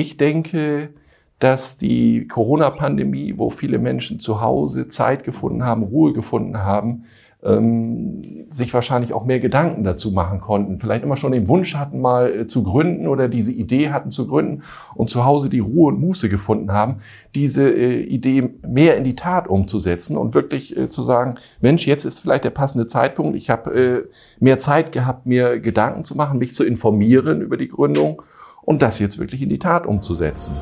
ich 0.00 0.16
denke, 0.16 0.94
dass 1.40 1.76
die 1.76 2.26
Corona-Pandemie, 2.26 3.34
wo 3.36 3.50
viele 3.50 3.78
Menschen 3.78 4.18
zu 4.18 4.40
Hause 4.40 4.88
Zeit 4.88 5.24
gefunden 5.24 5.64
haben, 5.64 5.82
Ruhe 5.82 6.12
gefunden 6.12 6.58
haben, 6.58 7.04
ähm, 7.42 8.46
sich 8.50 8.72
wahrscheinlich 8.74 9.12
auch 9.12 9.24
mehr 9.24 9.40
Gedanken 9.40 9.84
dazu 9.84 10.10
machen 10.10 10.40
konnten. 10.40 10.78
Vielleicht 10.78 11.02
immer 11.02 11.16
schon 11.16 11.32
den 11.32 11.48
Wunsch 11.48 11.74
hatten, 11.74 12.00
mal 12.00 12.30
äh, 12.30 12.46
zu 12.46 12.62
gründen 12.62 13.06
oder 13.06 13.28
diese 13.28 13.52
Idee 13.52 13.90
hatten 13.90 14.10
zu 14.10 14.26
gründen 14.26 14.62
und 14.94 15.08
zu 15.08 15.24
Hause 15.24 15.48
die 15.48 15.60
Ruhe 15.60 15.92
und 15.92 16.00
Muße 16.00 16.28
gefunden 16.28 16.72
haben, 16.72 16.96
diese 17.34 17.70
äh, 17.70 18.00
Idee 18.02 18.50
mehr 18.66 18.96
in 18.96 19.04
die 19.04 19.16
Tat 19.16 19.48
umzusetzen 19.48 20.18
und 20.18 20.34
wirklich 20.34 20.76
äh, 20.76 20.88
zu 20.88 21.02
sagen, 21.02 21.36
Mensch, 21.60 21.86
jetzt 21.86 22.04
ist 22.04 22.20
vielleicht 22.20 22.44
der 22.44 22.50
passende 22.50 22.86
Zeitpunkt. 22.86 23.36
Ich 23.36 23.48
habe 23.48 23.74
äh, 23.74 24.04
mehr 24.40 24.58
Zeit 24.58 24.92
gehabt, 24.92 25.24
mir 25.24 25.60
Gedanken 25.60 26.04
zu 26.04 26.14
machen, 26.14 26.38
mich 26.38 26.54
zu 26.54 26.64
informieren 26.64 27.40
über 27.40 27.56
die 27.56 27.68
Gründung 27.68 28.22
und 28.70 28.82
das 28.82 29.00
jetzt 29.00 29.18
wirklich 29.18 29.42
in 29.42 29.48
die 29.48 29.58
Tat 29.58 29.84
umzusetzen. 29.84 30.54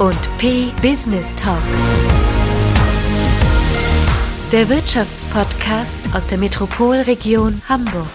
und 0.00 0.38
P 0.38 0.72
Business 0.80 1.36
Talk. 1.36 1.58
Der 4.50 4.68
Wirtschaftspodcast 4.70 6.14
aus 6.14 6.26
der 6.26 6.40
Metropolregion 6.40 7.60
Hamburg. 7.68 8.08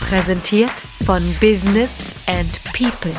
Präsentiert 0.00 0.72
von 1.04 1.22
Business 1.38 2.10
and 2.26 2.58
People. 2.72 3.12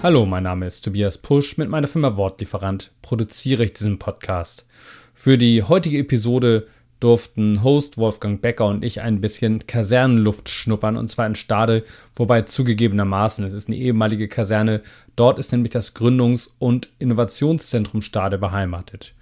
Hallo, 0.00 0.24
mein 0.26 0.44
Name 0.44 0.64
ist 0.64 0.84
Tobias 0.84 1.18
Pusch. 1.18 1.58
Mit 1.58 1.68
meiner 1.68 1.88
Firma 1.88 2.16
Wortlieferant 2.16 2.92
produziere 3.02 3.64
ich 3.64 3.72
diesen 3.72 3.98
Podcast. 3.98 4.64
Für 5.12 5.36
die 5.36 5.64
heutige 5.64 5.98
Episode 5.98 6.68
durften 7.00 7.64
Host 7.64 7.98
Wolfgang 7.98 8.40
Becker 8.40 8.66
und 8.66 8.84
ich 8.84 9.00
ein 9.00 9.20
bisschen 9.20 9.66
Kasernenluft 9.66 10.50
schnuppern 10.50 10.96
und 10.96 11.10
zwar 11.10 11.26
in 11.26 11.34
Stade, 11.34 11.82
wobei 12.14 12.42
zugegebenermaßen, 12.42 13.44
es 13.44 13.54
ist 13.54 13.66
eine 13.66 13.76
ehemalige 13.76 14.28
Kaserne, 14.28 14.82
dort 15.16 15.40
ist 15.40 15.50
nämlich 15.50 15.70
das 15.70 15.96
Gründungs- 15.96 16.50
und 16.60 16.90
Innovationszentrum 17.00 18.00
Stade 18.00 18.38
beheimatet. 18.38 19.14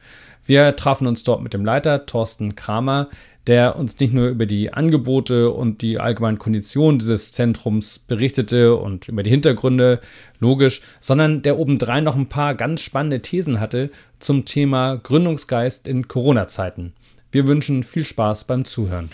Wir 0.45 0.77
trafen 0.77 1.07
uns 1.07 1.25
dort 1.25 1.43
mit 1.43 1.55
dem 1.55 1.65
Leiter 1.65 2.05
Thorsten 2.05 2.55
Kramer, 2.55 3.09
der 3.47 3.77
uns 3.77 3.99
nicht 4.01 4.13
nur 4.13 4.29
über 4.29 4.45
die 4.45 4.73
Angebote 4.73 5.51
und 5.51 5.81
die 5.81 6.01
allgemeinen 6.01 6.39
Konditionen 6.39 6.99
dieses 6.99 7.31
Zentrums 7.31 7.99
berichtete 7.99 8.77
und 8.77 9.09
über 9.09 9.23
die 9.23 9.31
Hintergründe, 9.31 10.01
logisch, 10.41 10.81
sondern 11.01 11.43
der 11.43 11.59
obendrein 11.59 12.05
noch 12.05 12.17
ein 12.17 12.29
paar 12.29 12.55
ganz 12.55 12.81
spannende 12.81 13.23
Thesen 13.23 13.61
hatte 13.61 13.91
zum 14.19 14.45
Thema 14.45 14.97
Gründungsgeist 14.97 15.87
in 15.87 16.09
Corona-Zeiten. 16.09 16.95
Wir 17.31 17.47
wünschen 17.47 17.83
viel 17.85 18.05
Spaß 18.05 18.45
beim 18.45 18.65
Zuhören. 18.65 19.11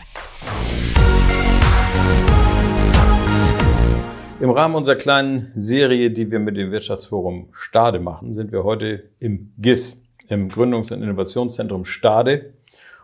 Im 4.41 4.51
Rahmen 4.51 4.75
unserer 4.75 4.97
kleinen 4.97 5.53
Serie, 5.55 6.11
die 6.11 6.31
wir 6.31 6.41
mit 6.41 6.57
dem 6.57 6.73
Wirtschaftsforum 6.73 7.51
Stade 7.53 8.01
machen, 8.01 8.33
sind 8.33 8.51
wir 8.51 8.65
heute 8.65 9.05
im 9.21 9.53
GIS, 9.59 10.01
im 10.29 10.51
Gründungs- 10.51 10.93
und 10.93 11.03
Innovationszentrum 11.03 11.85
Stade. 11.85 12.55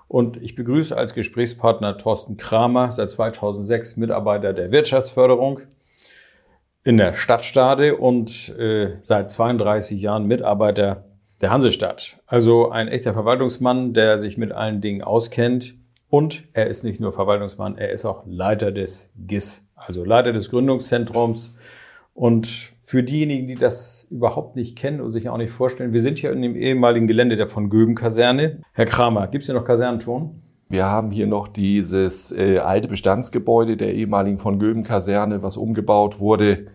Und 0.08 0.42
ich 0.42 0.54
begrüße 0.54 0.96
als 0.96 1.14
Gesprächspartner 1.14 1.98
Thorsten 1.98 2.38
Kramer, 2.38 2.90
seit 2.90 3.10
2006 3.10 3.98
Mitarbeiter 3.98 4.54
der 4.54 4.72
Wirtschaftsförderung 4.72 5.60
in 6.82 6.96
der 6.96 7.12
Stadt 7.12 7.44
Stade 7.44 7.96
und 7.96 8.48
äh, 8.58 8.96
seit 9.00 9.30
32 9.30 10.00
Jahren 10.00 10.26
Mitarbeiter 10.26 11.04
der 11.42 11.50
Hansestadt. 11.50 12.16
Also 12.26 12.70
ein 12.70 12.88
echter 12.88 13.12
Verwaltungsmann, 13.12 13.92
der 13.92 14.16
sich 14.16 14.38
mit 14.38 14.52
allen 14.52 14.80
Dingen 14.80 15.02
auskennt. 15.02 15.74
Und 16.08 16.44
er 16.54 16.68
ist 16.68 16.84
nicht 16.84 17.00
nur 17.00 17.12
Verwaltungsmann, 17.12 17.76
er 17.76 17.90
ist 17.90 18.06
auch 18.06 18.22
Leiter 18.24 18.72
des 18.72 19.12
GIS, 19.18 19.68
also 19.76 20.04
Leiter 20.04 20.32
des 20.32 20.48
Gründungszentrums. 20.48 21.54
Und 22.14 22.72
für 22.88 23.02
diejenigen, 23.02 23.46
die 23.46 23.54
das 23.54 24.06
überhaupt 24.10 24.56
nicht 24.56 24.74
kennen 24.74 25.02
und 25.02 25.10
sich 25.10 25.28
auch 25.28 25.36
nicht 25.36 25.50
vorstellen, 25.50 25.92
wir 25.92 26.00
sind 26.00 26.18
hier 26.18 26.32
in 26.32 26.40
dem 26.40 26.56
ehemaligen 26.56 27.06
Gelände 27.06 27.36
der 27.36 27.46
von 27.46 27.68
Göben 27.68 27.94
Kaserne. 27.94 28.62
Herr 28.72 28.86
Kramer, 28.86 29.26
gibt 29.26 29.42
es 29.42 29.46
hier 29.46 29.54
noch 29.54 29.66
Kasernenton? 29.66 30.40
Wir 30.70 30.86
haben 30.86 31.10
hier 31.10 31.26
noch 31.26 31.48
dieses 31.48 32.32
äh, 32.32 32.56
alte 32.56 32.88
Bestandsgebäude 32.88 33.76
der 33.76 33.92
ehemaligen 33.92 34.38
von 34.38 34.58
Göben 34.58 34.84
Kaserne, 34.84 35.42
was 35.42 35.58
umgebaut 35.58 36.18
wurde 36.18 36.68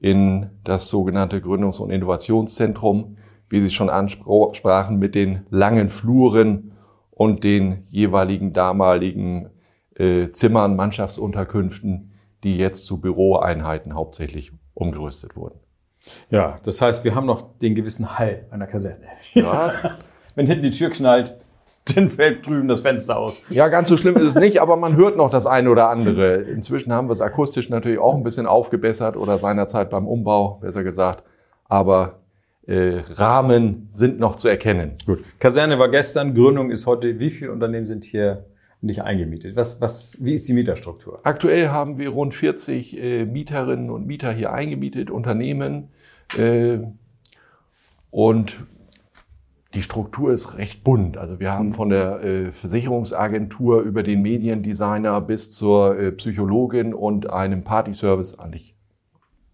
in 0.00 0.46
das 0.64 0.88
sogenannte 0.88 1.40
Gründungs- 1.40 1.80
und 1.82 1.90
Innovationszentrum 1.90 3.16
wie 3.50 3.60
Sie 3.60 3.70
schon 3.70 3.90
ansprachen, 3.90 4.98
mit 4.98 5.14
den 5.14 5.46
langen 5.50 5.90
Fluren 5.90 6.72
und 7.10 7.44
den 7.44 7.82
jeweiligen 7.86 8.52
damaligen 8.52 9.50
äh, 9.96 10.28
Zimmern, 10.28 10.76
Mannschaftsunterkünften, 10.76 12.12
die 12.44 12.56
jetzt 12.56 12.86
zu 12.86 13.00
Büroeinheiten 13.00 13.94
hauptsächlich 13.94 14.52
umgerüstet 14.78 15.36
wurden. 15.36 15.58
Ja, 16.30 16.58
das 16.62 16.80
heißt, 16.80 17.04
wir 17.04 17.14
haben 17.14 17.26
noch 17.26 17.58
den 17.58 17.74
gewissen 17.74 18.18
Hall 18.18 18.46
einer 18.50 18.66
Kaserne. 18.66 19.06
Ja. 19.34 19.72
Wenn 20.34 20.46
hinten 20.46 20.62
die 20.62 20.70
Tür 20.70 20.90
knallt, 20.90 21.34
dann 21.94 22.10
fällt 22.10 22.46
drüben 22.46 22.68
das 22.68 22.80
Fenster 22.80 23.16
aus. 23.16 23.34
Ja, 23.50 23.68
ganz 23.68 23.88
so 23.88 23.96
schlimm 23.96 24.16
ist 24.16 24.24
es 24.24 24.34
nicht, 24.34 24.60
aber 24.60 24.76
man 24.76 24.94
hört 24.96 25.16
noch 25.16 25.30
das 25.30 25.46
eine 25.46 25.70
oder 25.70 25.88
andere. 25.88 26.36
Inzwischen 26.36 26.92
haben 26.92 27.08
wir 27.08 27.12
es 27.12 27.20
akustisch 27.20 27.70
natürlich 27.70 27.98
auch 27.98 28.14
ein 28.14 28.22
bisschen 28.22 28.46
aufgebessert 28.46 29.16
oder 29.16 29.38
seinerzeit 29.38 29.90
beim 29.90 30.06
Umbau, 30.06 30.58
besser 30.60 30.84
gesagt. 30.84 31.24
Aber 31.64 32.20
äh, 32.66 33.00
Rahmen 33.14 33.88
sind 33.90 34.20
noch 34.20 34.36
zu 34.36 34.48
erkennen. 34.48 34.94
Gut. 35.06 35.24
Kaserne 35.38 35.78
war 35.78 35.90
gestern, 35.90 36.34
Gründung 36.34 36.70
ist 36.70 36.86
heute. 36.86 37.18
Wie 37.18 37.30
viele 37.30 37.52
Unternehmen 37.52 37.86
sind 37.86 38.04
hier 38.04 38.44
nicht 38.80 39.02
eingemietet? 39.02 39.56
Was, 39.56 39.80
was, 39.80 40.22
wie 40.22 40.34
ist 40.34 40.48
die 40.48 40.52
Mieterstruktur? 40.52 41.20
Aktuell 41.24 41.68
haben 41.68 41.98
wir 41.98 42.10
rund 42.10 42.34
40 42.34 42.96
äh, 42.96 43.24
Mieterinnen 43.24 43.90
und 43.90 44.06
Mieter 44.06 44.32
hier 44.32 44.52
eingemietet, 44.52 45.10
Unternehmen. 45.10 45.88
Äh, 46.36 46.78
und 48.10 48.56
die 49.74 49.82
Struktur 49.82 50.32
ist 50.32 50.56
recht 50.56 50.82
bunt. 50.82 51.18
Also 51.18 51.40
wir 51.40 51.52
haben 51.52 51.72
von 51.72 51.90
der 51.90 52.22
äh, 52.22 52.52
Versicherungsagentur 52.52 53.82
über 53.82 54.02
den 54.02 54.22
Mediendesigner 54.22 55.20
bis 55.20 55.50
zur 55.50 55.98
äh, 55.98 56.12
Psychologin 56.12 56.94
und 56.94 57.30
einem 57.30 57.64
Partyservice 57.64 58.38
eigentlich 58.38 58.74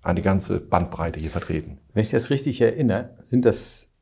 eine 0.02 0.22
ganze 0.22 0.60
Bandbreite 0.60 1.18
hier 1.18 1.30
vertreten. 1.30 1.78
Wenn 1.94 2.02
ich 2.02 2.10
das 2.10 2.30
richtig 2.30 2.60
erinnere, 2.60 3.16
sind 3.22 3.44
das 3.44 3.93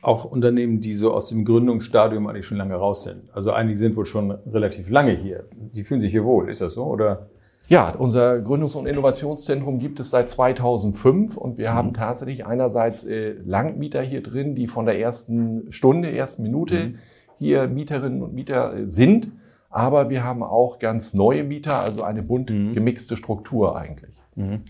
auch 0.00 0.24
Unternehmen, 0.24 0.80
die 0.80 0.94
so 0.94 1.12
aus 1.12 1.28
dem 1.28 1.44
Gründungsstadium 1.44 2.26
eigentlich 2.26 2.46
schon 2.46 2.58
lange 2.58 2.76
raus 2.76 3.02
sind. 3.02 3.30
Also 3.32 3.50
einige 3.52 3.78
sind 3.78 3.96
wohl 3.96 4.06
schon 4.06 4.30
relativ 4.30 4.90
lange 4.90 5.12
hier. 5.12 5.44
Die 5.52 5.84
fühlen 5.84 6.00
sich 6.00 6.12
hier 6.12 6.24
wohl. 6.24 6.48
Ist 6.48 6.60
das 6.60 6.74
so? 6.74 6.84
Oder? 6.84 7.28
Ja, 7.68 7.90
unser 7.90 8.36
Gründungs- 8.36 8.76
und 8.76 8.86
Innovationszentrum 8.86 9.78
gibt 9.78 10.00
es 10.00 10.10
seit 10.10 10.30
2005 10.30 11.36
und 11.36 11.58
wir 11.58 11.70
mhm. 11.70 11.74
haben 11.74 11.92
tatsächlich 11.92 12.46
einerseits 12.46 13.04
äh, 13.04 13.34
Langmieter 13.44 14.00
hier 14.00 14.22
drin, 14.22 14.54
die 14.54 14.66
von 14.66 14.86
der 14.86 14.98
ersten 14.98 15.70
Stunde, 15.70 16.10
ersten 16.10 16.42
Minute 16.42 16.74
mhm. 16.74 16.94
hier 17.36 17.68
Mieterinnen 17.68 18.22
und 18.22 18.32
Mieter 18.32 18.74
äh, 18.74 18.86
sind. 18.86 19.32
Aber 19.68 20.08
wir 20.08 20.24
haben 20.24 20.42
auch 20.42 20.78
ganz 20.78 21.12
neue 21.12 21.44
Mieter, 21.44 21.80
also 21.80 22.02
eine 22.02 22.22
bunt 22.22 22.48
mhm. 22.48 22.72
gemixte 22.72 23.18
Struktur 23.18 23.76
eigentlich. 23.76 24.16
Mhm. 24.34 24.62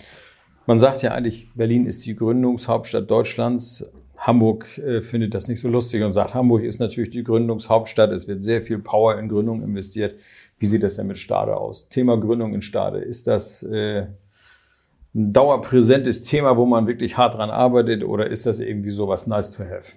Man 0.66 0.80
sagt 0.80 1.02
ja 1.02 1.12
eigentlich, 1.12 1.54
Berlin 1.54 1.86
ist 1.86 2.04
die 2.04 2.16
Gründungshauptstadt 2.16 3.08
Deutschlands. 3.08 3.88
Hamburg 4.28 4.76
äh, 4.76 5.00
findet 5.00 5.32
das 5.32 5.48
nicht 5.48 5.58
so 5.58 5.68
lustig 5.68 6.02
und 6.02 6.12
sagt, 6.12 6.34
Hamburg 6.34 6.62
ist 6.62 6.80
natürlich 6.80 7.08
die 7.08 7.24
Gründungshauptstadt. 7.24 8.12
Es 8.12 8.28
wird 8.28 8.44
sehr 8.44 8.60
viel 8.60 8.78
Power 8.78 9.18
in 9.18 9.30
Gründung 9.30 9.62
investiert. 9.62 10.16
Wie 10.58 10.66
sieht 10.66 10.82
das 10.82 10.96
denn 10.96 11.06
mit 11.06 11.16
Stade 11.16 11.56
aus? 11.56 11.88
Thema 11.88 12.20
Gründung 12.20 12.52
in 12.52 12.60
Stade. 12.60 12.98
Ist 12.98 13.26
das 13.26 13.62
äh, 13.62 14.06
ein 15.14 15.32
dauerpräsentes 15.32 16.24
Thema, 16.24 16.58
wo 16.58 16.66
man 16.66 16.86
wirklich 16.86 17.16
hart 17.16 17.36
dran 17.36 17.48
arbeitet 17.48 18.04
oder 18.04 18.26
ist 18.26 18.44
das 18.44 18.60
irgendwie 18.60 18.90
so 18.90 19.08
was 19.08 19.26
nice 19.26 19.50
to 19.50 19.64
have? 19.64 19.92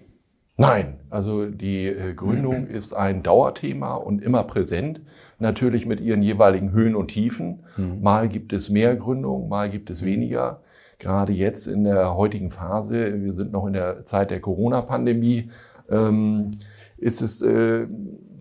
Nein, 0.55 0.99
also 1.09 1.47
die 1.47 1.87
äh, 1.87 2.13
Gründung 2.13 2.67
ist 2.69 2.93
ein 2.93 3.23
Dauerthema 3.23 3.95
und 3.95 4.23
immer 4.23 4.45
präsent. 4.45 5.01
Natürlich 5.39 5.85
mit 5.85 5.99
ihren 5.99 6.21
jeweiligen 6.21 6.71
Höhen 6.71 6.95
und 6.95 7.09
Tiefen. 7.09 7.65
Mhm. 7.75 8.01
Mal 8.01 8.29
gibt 8.29 8.53
es 8.53 8.69
mehr 8.69 8.95
Gründung, 8.95 9.49
mal 9.49 9.69
gibt 9.69 9.89
es 9.89 10.05
weniger. 10.05 10.61
Gerade 11.01 11.33
jetzt 11.33 11.65
in 11.65 11.83
der 11.83 12.15
heutigen 12.15 12.51
Phase, 12.51 13.23
wir 13.23 13.33
sind 13.33 13.51
noch 13.51 13.65
in 13.65 13.73
der 13.73 14.05
Zeit 14.05 14.29
der 14.29 14.39
Corona-Pandemie, 14.39 15.49
ähm, 15.89 16.51
ist 16.97 17.23
es, 17.23 17.41
äh, 17.41 17.87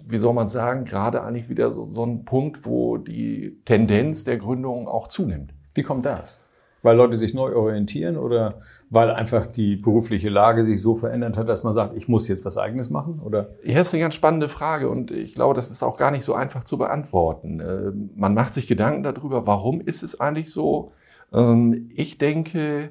wie 0.06 0.18
soll 0.18 0.34
man 0.34 0.46
sagen, 0.46 0.84
gerade 0.84 1.22
eigentlich 1.22 1.48
wieder 1.48 1.72
so, 1.72 1.88
so 1.88 2.04
ein 2.04 2.26
Punkt, 2.26 2.66
wo 2.66 2.98
die 2.98 3.58
Tendenz 3.64 4.24
der 4.24 4.36
Gründung 4.36 4.88
auch 4.88 5.08
zunimmt. 5.08 5.54
Wie 5.74 5.80
kommt 5.80 6.04
das? 6.04 6.44
weil 6.82 6.96
Leute 6.96 7.16
sich 7.18 7.34
neu 7.34 7.54
orientieren 7.54 8.16
oder 8.16 8.60
weil 8.88 9.10
einfach 9.10 9.46
die 9.46 9.76
berufliche 9.76 10.30
Lage 10.30 10.64
sich 10.64 10.80
so 10.80 10.94
verändert 10.94 11.36
hat, 11.36 11.46
dass 11.46 11.62
man 11.62 11.74
sagt, 11.74 11.94
ich 11.94 12.08
muss 12.08 12.26
jetzt 12.26 12.44
was 12.46 12.56
Eigenes 12.56 12.88
machen? 12.88 13.20
Oder? 13.20 13.50
Ja, 13.62 13.80
ist 13.80 13.92
eine 13.92 14.02
ganz 14.02 14.14
spannende 14.14 14.48
Frage 14.48 14.88
und 14.88 15.10
ich 15.10 15.34
glaube, 15.34 15.52
das 15.52 15.70
ist 15.70 15.82
auch 15.82 15.98
gar 15.98 16.10
nicht 16.10 16.24
so 16.24 16.32
einfach 16.32 16.64
zu 16.64 16.78
beantworten. 16.78 17.60
Ähm, 17.60 18.10
man 18.16 18.32
macht 18.32 18.54
sich 18.54 18.66
Gedanken 18.66 19.02
darüber, 19.02 19.46
warum 19.46 19.82
ist 19.82 20.02
es 20.02 20.20
eigentlich 20.20 20.50
so? 20.50 20.92
Ähm, 21.32 21.88
ich 21.94 22.18
denke, 22.18 22.90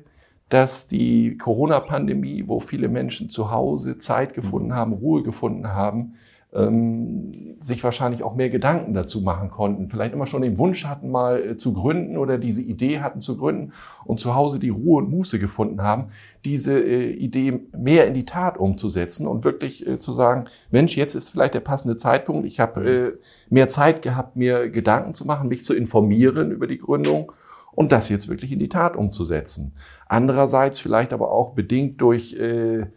dass 0.50 0.88
die 0.88 1.38
Corona-Pandemie, 1.38 2.46
wo 2.48 2.60
viele 2.60 2.90
Menschen 2.90 3.30
zu 3.30 3.52
Hause 3.52 3.98
Zeit 3.98 4.34
gefunden 4.34 4.74
haben, 4.74 4.94
Ruhe 4.94 5.22
gefunden 5.24 5.68
haben, 5.70 6.16
ähm, 6.52 7.58
sich 7.60 7.84
wahrscheinlich 7.84 8.24
auch 8.24 8.36
mehr 8.36 8.50
Gedanken 8.50 8.96
dazu 8.96 9.22
machen 9.22 9.52
konnten, 9.52 9.88
vielleicht 9.88 10.14
immer 10.14 10.26
schon 10.26 10.42
den 10.42 10.58
Wunsch 10.58 10.86
hatten, 10.86 11.12
mal 11.12 11.40
äh, 11.40 11.58
zu 11.58 11.74
gründen 11.74 12.18
oder 12.18 12.40
diese 12.40 12.64
Idee 12.64 13.02
hatten 13.02 13.22
zu 13.22 13.38
gründen 13.38 13.72
und 14.06 14.20
zu 14.20 14.34
Hause 14.34 14.58
die 14.58 14.70
Ruhe 14.70 15.04
und 15.04 15.12
Muße 15.12 15.38
gefunden 15.38 15.84
haben, 15.84 16.08
diese 16.46 16.80
äh, 16.80 17.12
Idee 17.12 17.68
mehr 17.78 18.08
in 18.08 18.16
die 18.16 18.26
Tat 18.26 18.58
umzusetzen 18.58 19.28
und 19.28 19.44
wirklich 19.44 19.86
äh, 19.86 20.00
zu 20.00 20.14
sagen, 20.14 20.46
Mensch, 20.72 20.98
jetzt 20.98 21.14
ist 21.14 21.30
vielleicht 21.30 21.54
der 21.54 21.60
passende 21.60 21.98
Zeitpunkt, 21.98 22.48
ich 22.48 22.60
habe 22.60 22.84
äh, 22.84 23.18
mehr 23.52 23.70
Zeit 23.70 24.02
gehabt, 24.02 24.36
mir 24.36 24.70
Gedanken 24.70 25.14
zu 25.14 25.26
machen, 25.26 25.50
mich 25.50 25.64
zu 25.64 25.76
informieren 25.76 26.50
über 26.50 26.66
die 26.66 26.80
Gründung 26.80 27.32
und 27.80 27.94
das 27.94 28.10
jetzt 28.10 28.28
wirklich 28.28 28.52
in 28.52 28.60
die 28.60 28.68
Tat 28.68 28.98
umzusetzen. 28.98 29.72
Andererseits 30.06 30.82
vielleicht 30.82 31.14
aber 31.14 31.32
auch 31.32 31.52
bedingt 31.52 32.02
durch 32.02 32.34
äh, 32.34 32.88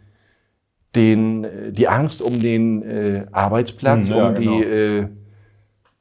den, 0.93 1.45
äh, 1.45 1.71
die 1.71 1.87
Angst 1.87 2.21
um 2.21 2.41
den 2.41 2.83
äh, 2.83 3.25
Arbeitsplatz, 3.31 4.09
hm, 4.09 4.17
ja, 4.17 4.27
um 4.27 4.35
genau. 4.35 4.59
die 4.59 4.63
äh, 4.65 5.07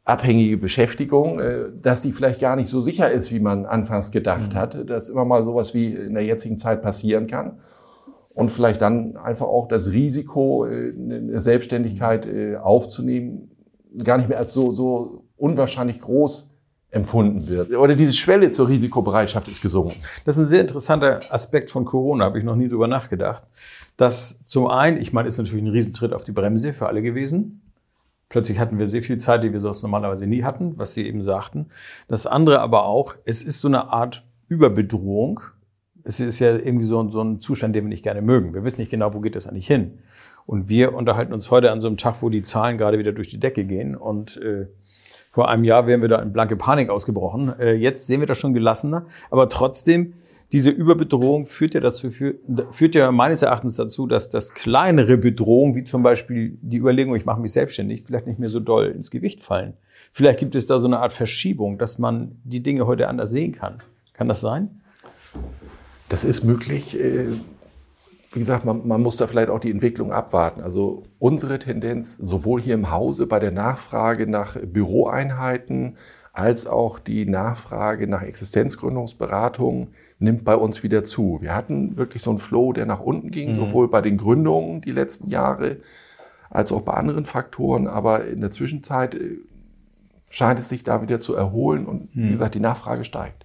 abhängige 0.05 0.57
Beschäftigung, 0.59 1.39
äh, 1.39 1.67
dass 1.81 2.03
die 2.03 2.11
vielleicht 2.11 2.41
gar 2.41 2.57
nicht 2.57 2.69
so 2.69 2.81
sicher 2.81 3.09
ist, 3.09 3.31
wie 3.31 3.39
man 3.39 3.67
anfangs 3.67 4.11
gedacht 4.11 4.55
mhm. 4.55 4.57
hat, 4.57 4.91
dass 4.91 5.11
immer 5.11 5.25
mal 5.25 5.45
sowas 5.45 5.75
wie 5.75 5.95
in 5.95 6.15
der 6.15 6.25
jetzigen 6.25 6.59
Zeit 6.59 6.83
passieren 6.83 7.29
kann. 7.29 7.61
Und 8.31 8.51
vielleicht 8.51 8.81
dann 8.81 9.17
einfach 9.17 9.47
auch 9.47 9.69
das 9.69 9.93
Risiko, 9.93 10.67
äh, 10.67 10.93
eine 10.93 11.41
Selbstständigkeit 11.41 12.27
äh, 12.27 12.57
aufzunehmen, 12.57 13.53
gar 14.03 14.19
nicht 14.19 14.29
mehr 14.29 14.39
als 14.39 14.53
so, 14.53 14.73
so 14.73 15.23
unwahrscheinlich 15.37 16.01
groß 16.01 16.52
empfunden 16.93 17.49
wird. 17.49 17.75
Oder 17.75 17.95
diese 17.95 18.13
Schwelle 18.13 18.51
zur 18.51 18.69
Risikobereitschaft 18.69 19.49
ist 19.49 19.63
gesunken. 19.63 19.97
Das 20.25 20.37
ist 20.37 20.45
ein 20.45 20.49
sehr 20.49 20.61
interessanter 20.61 21.21
Aspekt 21.31 21.71
von 21.71 21.87
Corona, 21.87 22.27
habe 22.27 22.39
ich 22.39 22.45
noch 22.45 22.55
nie 22.55 22.69
drüber 22.69 22.87
nachgedacht. 22.87 23.43
Dass 23.97 24.39
zum 24.47 24.67
einen, 24.67 25.01
ich 25.01 25.13
meine, 25.13 25.27
ist 25.27 25.39
natürlich 25.39 25.65
ein 25.65 25.71
Riesentritt 25.71 26.13
auf 26.13 26.25
die 26.25 26.33
Bremse 26.33 26.75
für 26.75 26.87
alle 26.87 27.03
gewesen. 27.03 27.63
Plötzlich 28.29 28.59
hatten 28.59 28.79
wir 28.79 28.89
sehr 28.89 29.03
viel 29.03 29.19
Zeit, 29.19 29.43
die 29.43 29.53
wir 29.53 29.61
sonst 29.61 29.83
normalerweise 29.83 30.27
nie 30.27 30.43
hatten, 30.43 30.79
was 30.79 30.93
Sie 30.93 31.07
eben 31.07 31.25
sagten. 31.25 31.67
Das 32.09 32.27
andere 32.27 32.61
aber 32.61 32.85
auch, 32.85 33.15
es 33.25 33.43
ist 33.43 33.61
so 33.61 33.69
eine 33.69 33.91
Art 33.91 34.25
Überbedrohung. 34.49 35.41
Es 36.05 36.21
ist 36.21 36.41
ja 36.41 36.57
irgendwie 36.57 36.85
so, 36.85 37.09
so 37.11 37.23
ein 37.23 37.41
Zustand, 37.41 37.75
den 37.75 37.85
wir 37.85 37.89
nicht 37.89 38.03
gerne 38.03 38.23
mögen. 38.23 38.53
Wir 38.55 38.65
wissen 38.65 38.81
nicht 38.81 38.91
genau, 38.91 39.15
wo 39.15 39.21
geht 39.21 39.37
das 39.37 39.47
eigentlich 39.47 39.67
hin. 39.67 39.99
Und 40.45 40.69
wir 40.69 40.95
unterhalten 40.95 41.33
uns 41.33 41.51
heute 41.51 41.71
an 41.71 41.81
so 41.81 41.89
einem 41.89 41.97
Tag, 41.97 42.17
wo 42.21 42.29
die 42.29 42.43
Zahlen 42.43 42.77
gerade 42.77 42.99
wieder 42.99 43.13
durch 43.13 43.29
die 43.29 43.39
Decke 43.39 43.65
gehen 43.65 43.97
und 43.97 44.37
äh, 44.39 44.67
vor 45.33 45.49
einem 45.49 45.65
Jahr 45.65 45.87
wären 45.87 46.03
wir 46.03 46.11
da 46.11 46.19
in 46.19 46.31
blanke 46.31 46.57
Panik 46.57 46.91
ausgebrochen. 46.91 47.59
Äh, 47.59 47.73
jetzt 47.73 48.07
sehen 48.07 48.21
wir 48.21 48.27
das 48.27 48.37
schon 48.37 48.53
gelassener. 48.53 49.07
Aber 49.31 49.49
trotzdem, 49.49 50.13
diese 50.53 50.69
Überbedrohung 50.69 51.47
führt 51.47 51.73
ja 51.73 51.81
dazu, 51.81 52.11
führt 52.11 52.95
ja 52.95 53.11
meines 53.11 53.41
Erachtens 53.41 53.77
dazu, 53.77 54.07
dass 54.07 54.29
das 54.29 54.53
kleinere 54.53 55.17
Bedrohungen, 55.17 55.75
wie 55.75 55.85
zum 55.85 56.03
Beispiel 56.03 56.59
die 56.61 56.77
Überlegung, 56.77 57.17
ich 57.17 57.25
mache 57.25 57.41
mich 57.41 57.53
selbstständig, 57.53 58.05
vielleicht 58.07 58.27
nicht 58.27 58.39
mehr 58.39 58.51
so 58.51 58.61
doll 58.61 58.89
ins 58.89 59.11
Gewicht 59.11 59.41
fallen. 59.41 59.73
Vielleicht 60.13 60.39
gibt 60.39 60.55
es 60.55 60.67
da 60.67 60.79
so 60.79 60.87
eine 60.87 60.99
Art 60.99 61.15
Verschiebung, 61.15 61.79
dass 61.79 61.99
man 61.99 62.37
die 62.45 62.63
Dinge 62.63 62.87
heute 62.87 63.09
anders 63.09 63.31
sehen 63.31 63.53
kann. 63.53 63.79
Kann 64.13 64.29
das 64.29 64.43
sein? 64.43 64.83
Das 66.11 66.25
ist 66.25 66.45
möglich. 66.45 66.99
Wie 68.33 68.39
gesagt, 68.39 68.65
man, 68.65 68.87
man, 68.87 69.03
muss 69.03 69.19
da 69.19 69.27
vielleicht 69.27 69.51
auch 69.51 69.61
die 69.61 69.71
Entwicklung 69.71 70.11
abwarten. 70.11 70.63
Also 70.63 71.03
unsere 71.19 71.59
Tendenz, 71.59 72.17
sowohl 72.17 72.63
hier 72.63 72.75
im 72.75 72.91
Hause 72.91 73.27
bei 73.27 73.39
der 73.39 73.51
Nachfrage 73.51 74.27
nach 74.27 74.57
Büroeinheiten 74.59 75.97
als 76.33 76.67
auch 76.67 76.99
die 76.99 77.27
Nachfrage 77.27 78.07
nach 78.07 78.23
Existenzgründungsberatung 78.23 79.89
nimmt 80.19 80.45
bei 80.45 80.57
uns 80.57 80.83
wieder 80.83 81.05
zu. 81.05 81.39
Wir 81.43 81.55
hatten 81.55 81.99
wirklich 81.99 82.23
so 82.23 82.31
einen 82.31 82.39
Flow, 82.39 82.73
der 82.73 82.87
nach 82.87 83.01
unten 83.01 83.31
ging, 83.31 83.51
mhm. 83.51 83.57
sowohl 83.57 83.89
bei 83.89 84.01
den 84.01 84.17
Gründungen 84.17 84.81
die 84.81 84.93
letzten 84.93 85.29
Jahre 85.29 85.79
als 86.49 86.73
auch 86.73 86.83
bei 86.83 86.95
anderen 86.95 87.27
Faktoren. 87.27 87.87
Aber 87.87 88.25
in 88.25 88.41
der 88.41 88.51
Zwischenzeit 88.51 89.15
äh, 89.15 89.41
scheint 90.31 90.59
es 90.59 90.71
sich 90.71 90.85
da 90.85 91.03
wieder 91.03 91.21
zu 91.21 91.35
erholen 91.35 91.87
und 91.87 92.17
mhm. 92.17 92.25
wie 92.25 92.31
gesagt, 92.31 92.55
die 92.55 92.61
Nachfrage 92.61 93.05
steigt. 93.05 93.45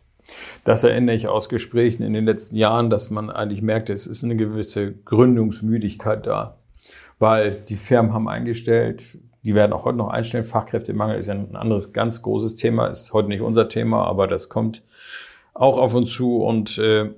Das 0.64 0.84
erinnere 0.84 1.16
ich 1.16 1.28
aus 1.28 1.50
Gesprächen 1.50 2.04
in 2.04 2.14
den 2.14 2.26
letzten 2.26 2.56
Jahren, 2.56 2.90
dass 2.90 3.10
man 3.10 3.30
eigentlich 3.30 3.62
merkte, 3.62 3.94
es 3.94 4.08
ist 4.08 4.24
eine 4.24 4.36
gewisse 4.36 4.94
Gründungsmüdigkeit 4.94 6.26
da, 6.26 6.58
weil 7.20 7.52
die 7.52 7.76
Firmen 7.76 8.14
haben 8.14 8.28
eingestellt, 8.28 9.18
die 9.44 9.56
werden 9.56 9.72
auch 9.72 9.86
heute 9.86 9.98
noch 9.98 10.10
einstellen. 10.10 10.44
Fachkräftemangel 10.44 11.18
ist 11.18 11.28
ja 11.28 11.36
ein 11.36 11.56
anderes 11.56 11.94
ganz 11.94 12.22
großes 12.22 12.56
Thema, 12.56 12.88
ist 12.88 13.14
heute 13.14 13.30
nicht 13.30 13.42
unser 13.42 13.70
Thema, 13.70 14.04
aber 14.06 14.28
das 14.28 14.50
kommt 14.50 14.84
auch 15.54 15.78
auf 15.78 15.94
uns 15.96 16.12
zu 16.12 16.44
und 16.44 16.78
äh, 16.78 17.12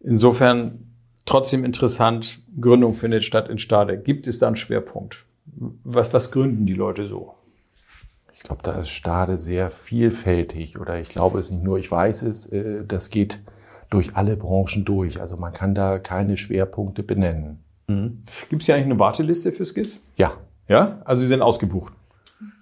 insofern 0.00 0.86
trotzdem 1.26 1.64
interessant, 1.64 2.40
Gründung 2.60 2.94
findet 2.94 3.24
statt 3.24 3.48
in 3.48 3.58
Stade. 3.58 3.98
Gibt 3.98 4.26
es 4.26 4.38
da 4.38 4.46
einen 4.46 4.56
Schwerpunkt? 4.56 5.24
Was, 5.44 6.12
was 6.14 6.30
gründen 6.30 6.66
die 6.66 6.74
Leute 6.74 7.06
so? 7.06 7.34
Ich 8.40 8.44
glaube, 8.44 8.62
da 8.62 8.72
ist 8.72 8.88
Stade 8.88 9.38
sehr 9.38 9.70
vielfältig 9.70 10.78
oder 10.78 10.98
ich 10.98 11.10
glaube 11.10 11.38
es 11.38 11.50
nicht 11.50 11.62
nur, 11.62 11.78
ich 11.78 11.90
weiß 11.90 12.22
es, 12.22 12.46
äh, 12.46 12.86
das 12.86 13.10
geht 13.10 13.40
durch 13.90 14.16
alle 14.16 14.34
Branchen 14.34 14.86
durch. 14.86 15.20
Also 15.20 15.36
man 15.36 15.52
kann 15.52 15.74
da 15.74 15.98
keine 15.98 16.38
Schwerpunkte 16.38 17.02
benennen. 17.02 17.62
Mhm. 17.86 18.22
Gibt 18.48 18.62
es 18.62 18.66
hier 18.66 18.76
eigentlich 18.76 18.86
eine 18.86 18.98
Warteliste 18.98 19.52
fürs 19.52 19.74
GIS? 19.74 20.06
Ja. 20.16 20.32
Ja? 20.68 21.02
Also 21.04 21.20
Sie 21.20 21.26
sind 21.26 21.42
ausgebucht? 21.42 21.92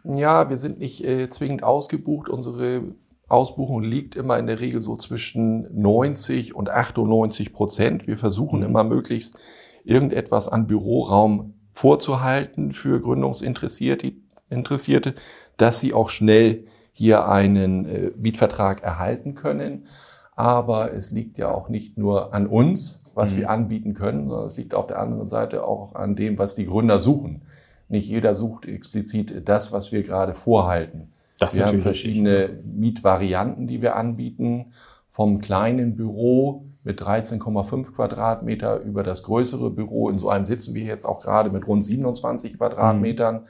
Ja, 0.02 0.50
wir 0.50 0.58
sind 0.58 0.80
nicht 0.80 1.04
äh, 1.04 1.30
zwingend 1.30 1.62
ausgebucht. 1.62 2.28
Unsere 2.28 2.82
Ausbuchung 3.28 3.84
liegt 3.84 4.16
immer 4.16 4.36
in 4.36 4.48
der 4.48 4.58
Regel 4.58 4.82
so 4.82 4.96
zwischen 4.96 5.68
90 5.80 6.56
und 6.56 6.70
98 6.70 7.52
Prozent. 7.52 8.08
Wir 8.08 8.18
versuchen 8.18 8.60
mhm. 8.60 8.66
immer 8.66 8.82
möglichst 8.82 9.38
irgendetwas 9.84 10.48
an 10.48 10.66
Büroraum 10.66 11.54
vorzuhalten 11.70 12.72
für 12.72 13.00
Gründungsinteressierte, 13.00 14.12
Interessierte, 14.50 15.14
dass 15.58 15.80
sie 15.80 15.92
auch 15.92 16.08
schnell 16.08 16.64
hier 16.92 17.28
einen 17.28 17.84
äh, 17.84 18.10
Mietvertrag 18.16 18.82
erhalten 18.82 19.34
können. 19.34 19.86
Aber 20.34 20.92
es 20.92 21.10
liegt 21.10 21.36
ja 21.38 21.50
auch 21.50 21.68
nicht 21.68 21.98
nur 21.98 22.32
an 22.32 22.46
uns, 22.46 23.00
was 23.14 23.34
mhm. 23.34 23.36
wir 23.38 23.50
anbieten 23.50 23.94
können, 23.94 24.28
sondern 24.28 24.46
es 24.46 24.56
liegt 24.56 24.74
auf 24.74 24.86
der 24.86 24.98
anderen 25.00 25.26
Seite 25.26 25.64
auch 25.64 25.94
an 25.94 26.16
dem, 26.16 26.38
was 26.38 26.54
die 26.54 26.66
Gründer 26.66 27.00
suchen. 27.00 27.42
Nicht 27.88 28.08
jeder 28.08 28.34
sucht 28.34 28.66
explizit 28.66 29.48
das, 29.48 29.72
was 29.72 29.92
wir 29.92 30.02
gerade 30.02 30.34
vorhalten. 30.34 31.12
Das 31.38 31.56
wir 31.56 31.66
haben 31.66 31.80
verschiedene 31.80 32.48
richtig. 32.48 32.64
Mietvarianten, 32.64 33.66
die 33.66 33.80
wir 33.80 33.96
anbieten, 33.96 34.72
vom 35.08 35.40
kleinen 35.40 35.96
Büro 35.96 36.66
mit 36.84 37.00
13,5 37.00 37.92
Quadratmeter 37.92 38.80
über 38.82 39.02
das 39.02 39.22
größere 39.22 39.70
Büro. 39.70 40.08
In 40.10 40.18
so 40.18 40.28
einem 40.28 40.46
sitzen 40.46 40.74
wir 40.74 40.84
jetzt 40.84 41.04
auch 41.04 41.20
gerade 41.20 41.50
mit 41.50 41.66
rund 41.66 41.84
27 41.84 42.56
Quadratmetern. 42.56 43.36
Mhm. 43.36 43.46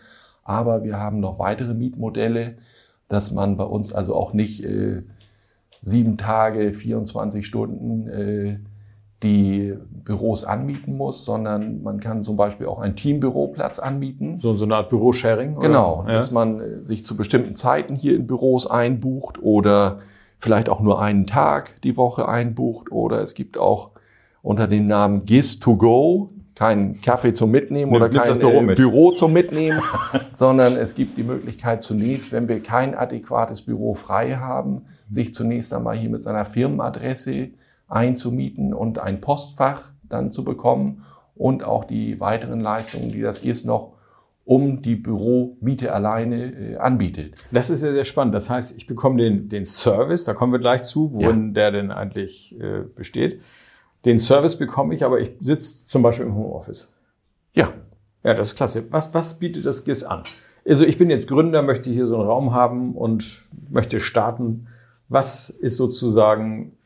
Aber 0.49 0.83
wir 0.83 0.99
haben 0.99 1.21
noch 1.21 1.39
weitere 1.39 1.75
Mietmodelle, 1.75 2.57
dass 3.09 3.33
man 3.33 3.59
bei 3.59 3.65
uns 3.65 3.93
also 3.93 4.15
auch 4.17 4.33
nicht 4.33 4.65
äh, 4.65 5.03
sieben 5.83 6.17
Tage, 6.17 6.73
24 6.73 7.47
Stunden 7.47 8.09
äh, 8.09 8.59
die 9.23 9.75
Büros 10.05 10.45
anmieten 10.45 10.97
muss, 10.97 11.27
sondern 11.27 11.83
man 11.83 12.01
kann 12.01 12.23
zum 12.23 12.37
Beispiel 12.37 12.67
auch 12.67 12.79
einen 12.79 12.97
Teambüroplatz 12.97 13.79
anbieten. 13.79 14.39
So, 14.41 14.57
so 14.57 14.65
eine 14.65 14.77
Art 14.77 14.89
Bürosharing? 14.89 15.59
Genau, 15.59 16.05
ja. 16.07 16.15
dass 16.15 16.31
man 16.31 16.61
äh, 16.61 16.83
sich 16.83 17.05
zu 17.05 17.15
bestimmten 17.15 17.55
Zeiten 17.55 17.95
hier 17.95 18.17
in 18.17 18.27
Büros 18.27 18.67
einbucht 18.67 19.43
oder 19.43 19.99
vielleicht 20.39 20.71
auch 20.71 20.81
nur 20.81 21.03
einen 21.03 21.27
Tag 21.27 21.79
die 21.83 21.99
Woche 21.99 22.27
einbucht 22.27 22.91
oder 22.91 23.21
es 23.21 23.35
gibt 23.35 23.59
auch 23.59 23.91
unter 24.41 24.67
dem 24.67 24.87
Namen 24.87 25.27
GIS 25.27 25.59
to 25.59 25.77
go 25.77 26.31
kein 26.59 27.01
Kaffee 27.01 27.33
zum 27.33 27.53
Mitnehmen 27.53 27.95
oder 27.95 28.09
kein 28.09 28.37
Büro, 28.37 28.61
äh. 28.63 28.75
Büro 28.75 29.13
zum 29.13 29.33
Mitnehmen, 29.33 29.81
sondern 30.35 30.77
es 30.77 30.97
gibt 30.97 31.17
die 31.17 31.23
Möglichkeit 31.23 31.85
zunächst, 31.85 32.33
wenn 32.33 32.49
wir 32.49 32.61
kein 32.61 32.97
adäquates 32.97 33.63
Büro 33.63 33.95
frei 33.95 34.35
haben, 34.35 34.83
sich 35.09 35.33
zunächst 35.33 35.73
einmal 35.73 35.97
hier 35.97 36.11
mit 36.11 36.25
seiner 36.25 36.45
Firmenadresse 36.45 37.51
einzumieten 37.87 38.75
und 38.75 38.99
ein 38.99 39.21
Postfach 39.21 39.93
dann 40.09 40.33
zu 40.33 40.43
bekommen 40.43 41.05
und 41.37 41.63
auch 41.63 41.85
die 41.85 42.19
weiteren 42.19 42.59
Leistungen, 42.59 43.13
die 43.13 43.21
das 43.21 43.41
GIS 43.41 43.65
noch 43.65 43.93
um 44.45 44.83
die 44.83 44.97
Büromiete 44.97 45.93
alleine 45.93 46.73
äh, 46.73 46.77
anbietet. 46.79 47.35
Das 47.53 47.71
ist 47.71 47.83
ja 47.83 47.93
sehr 47.93 48.05
spannend. 48.05 48.35
Das 48.35 48.51
heißt, 48.51 48.77
ich 48.77 48.89
bekomme 48.89 49.23
den, 49.23 49.49
den 49.49 49.65
Service, 49.65 50.25
da 50.25 50.35
kommen 50.35 50.53
wir 50.53 50.59
gleich 50.59 50.83
zu, 50.83 51.13
worin 51.13 51.49
ja. 51.49 51.53
der 51.53 51.71
denn 51.71 51.93
eigentlich 51.93 52.59
äh, 52.59 52.81
besteht. 52.97 53.43
Den 54.05 54.19
Service 54.19 54.57
bekomme 54.57 54.95
ich, 54.95 55.05
aber 55.05 55.21
ich 55.21 55.33
sitze 55.41 55.87
zum 55.87 56.03
Beispiel 56.03 56.27
im 56.27 56.35
Homeoffice. 56.35 56.93
Ja. 57.53 57.73
Ja, 58.25 58.35
das 58.35 58.49
ist 58.49 58.57
klasse. 58.57 58.85
Was, 58.91 59.13
was 59.13 59.39
bietet 59.39 59.67
das 59.67 59.85
GIS 59.85 60.05
an? 60.05 60.23
Also 60.67 60.85
ich 60.85 60.99
bin 60.99 61.09
jetzt 61.11 61.29
Gründer, 61.29 61.63
möchte 61.63 61.91
hier 61.91 62.07
so 62.07 62.17
einen 62.17 62.27
Raum 62.27 62.53
haben 62.53 62.95
und 62.95 63.45
möchte 63.71 64.01
starten. 64.01 64.67
Was 65.09 65.51
ist 65.51 65.77
sozusagen 65.77 66.77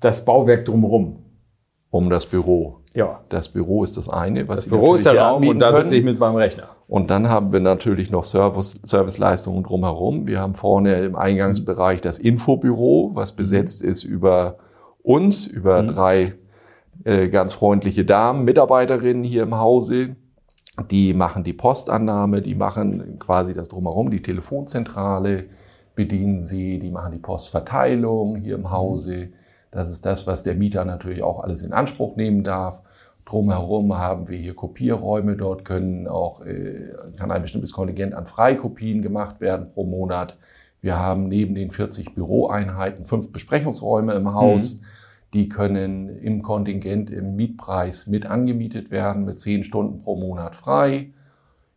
das 0.00 0.24
Bauwerk 0.24 0.64
drumherum? 0.64 1.22
Um 1.90 2.08
das 2.08 2.26
Büro. 2.26 2.78
Ja. 2.94 3.20
Das 3.28 3.48
Büro 3.48 3.84
ist 3.84 3.96
das 3.96 4.08
eine, 4.08 4.48
was 4.48 4.62
Das 4.62 4.68
Büro 4.68 4.94
ist 4.94 5.04
der 5.04 5.20
Raum 5.20 5.46
und 5.46 5.58
da 5.58 5.72
sitze 5.74 5.96
ich 5.96 6.04
mit 6.04 6.18
meinem 6.18 6.36
Rechner. 6.36 6.68
Und 6.88 7.10
dann 7.10 7.28
haben 7.28 7.52
wir 7.52 7.60
natürlich 7.60 8.10
noch 8.10 8.24
Service, 8.24 8.80
Serviceleistungen 8.82 9.62
drumherum. 9.62 10.26
Wir 10.26 10.40
haben 10.40 10.54
vorne 10.54 10.94
im 11.00 11.16
Eingangsbereich 11.16 12.00
das 12.00 12.18
Infobüro, 12.18 13.10
was 13.12 13.32
besetzt 13.32 13.82
ist 13.82 14.04
über 14.04 14.56
uns, 15.06 15.46
über 15.46 15.82
mhm. 15.82 15.88
drei 15.88 16.34
äh, 17.04 17.28
ganz 17.28 17.52
freundliche 17.52 18.04
Damen, 18.04 18.44
Mitarbeiterinnen 18.44 19.24
hier 19.24 19.44
im 19.44 19.56
Hause, 19.56 20.16
Die 20.90 21.14
machen 21.14 21.42
die 21.42 21.54
Postannahme, 21.54 22.42
die 22.42 22.54
machen 22.54 23.18
quasi 23.18 23.54
das 23.54 23.68
drumherum, 23.68 24.10
die 24.10 24.20
Telefonzentrale 24.20 25.46
bedienen 25.94 26.42
sie, 26.42 26.78
die 26.78 26.90
machen 26.90 27.12
die 27.12 27.18
Postverteilung 27.18 28.36
hier 28.36 28.56
im 28.56 28.70
Hause. 28.70 29.30
Das 29.70 29.88
ist 29.88 30.04
das, 30.04 30.26
was 30.26 30.42
der 30.42 30.54
Mieter 30.54 30.84
natürlich 30.84 31.22
auch 31.22 31.42
alles 31.42 31.62
in 31.62 31.72
Anspruch 31.72 32.16
nehmen 32.16 32.42
darf. 32.42 32.82
Drumherum 33.24 33.96
haben 33.96 34.28
wir 34.28 34.36
hier 34.36 34.54
Kopierräume. 34.54 35.36
Dort 35.36 35.64
können 35.64 36.06
auch, 36.06 36.44
äh, 36.44 36.92
kann 37.16 37.30
ein 37.30 37.42
bestimmtes 37.42 37.72
Kontingent 37.72 38.14
an 38.14 38.26
Freikopien 38.26 39.00
gemacht 39.00 39.40
werden 39.40 39.68
pro 39.68 39.84
Monat. 39.84 40.36
Wir 40.82 40.98
haben 40.98 41.28
neben 41.28 41.54
den 41.54 41.70
40 41.70 42.14
Büroeinheiten 42.14 43.04
fünf 43.04 43.32
Besprechungsräume 43.32 44.12
im 44.12 44.34
Haus. 44.34 44.74
Mhm. 44.74 44.80
Die 45.32 45.48
können 45.48 46.08
im 46.08 46.42
Kontingent 46.42 47.10
im 47.10 47.36
Mietpreis 47.36 48.06
mit 48.06 48.26
angemietet 48.26 48.90
werden, 48.90 49.24
mit 49.24 49.38
zehn 49.38 49.64
Stunden 49.64 50.00
pro 50.00 50.16
Monat 50.16 50.54
frei. 50.54 51.10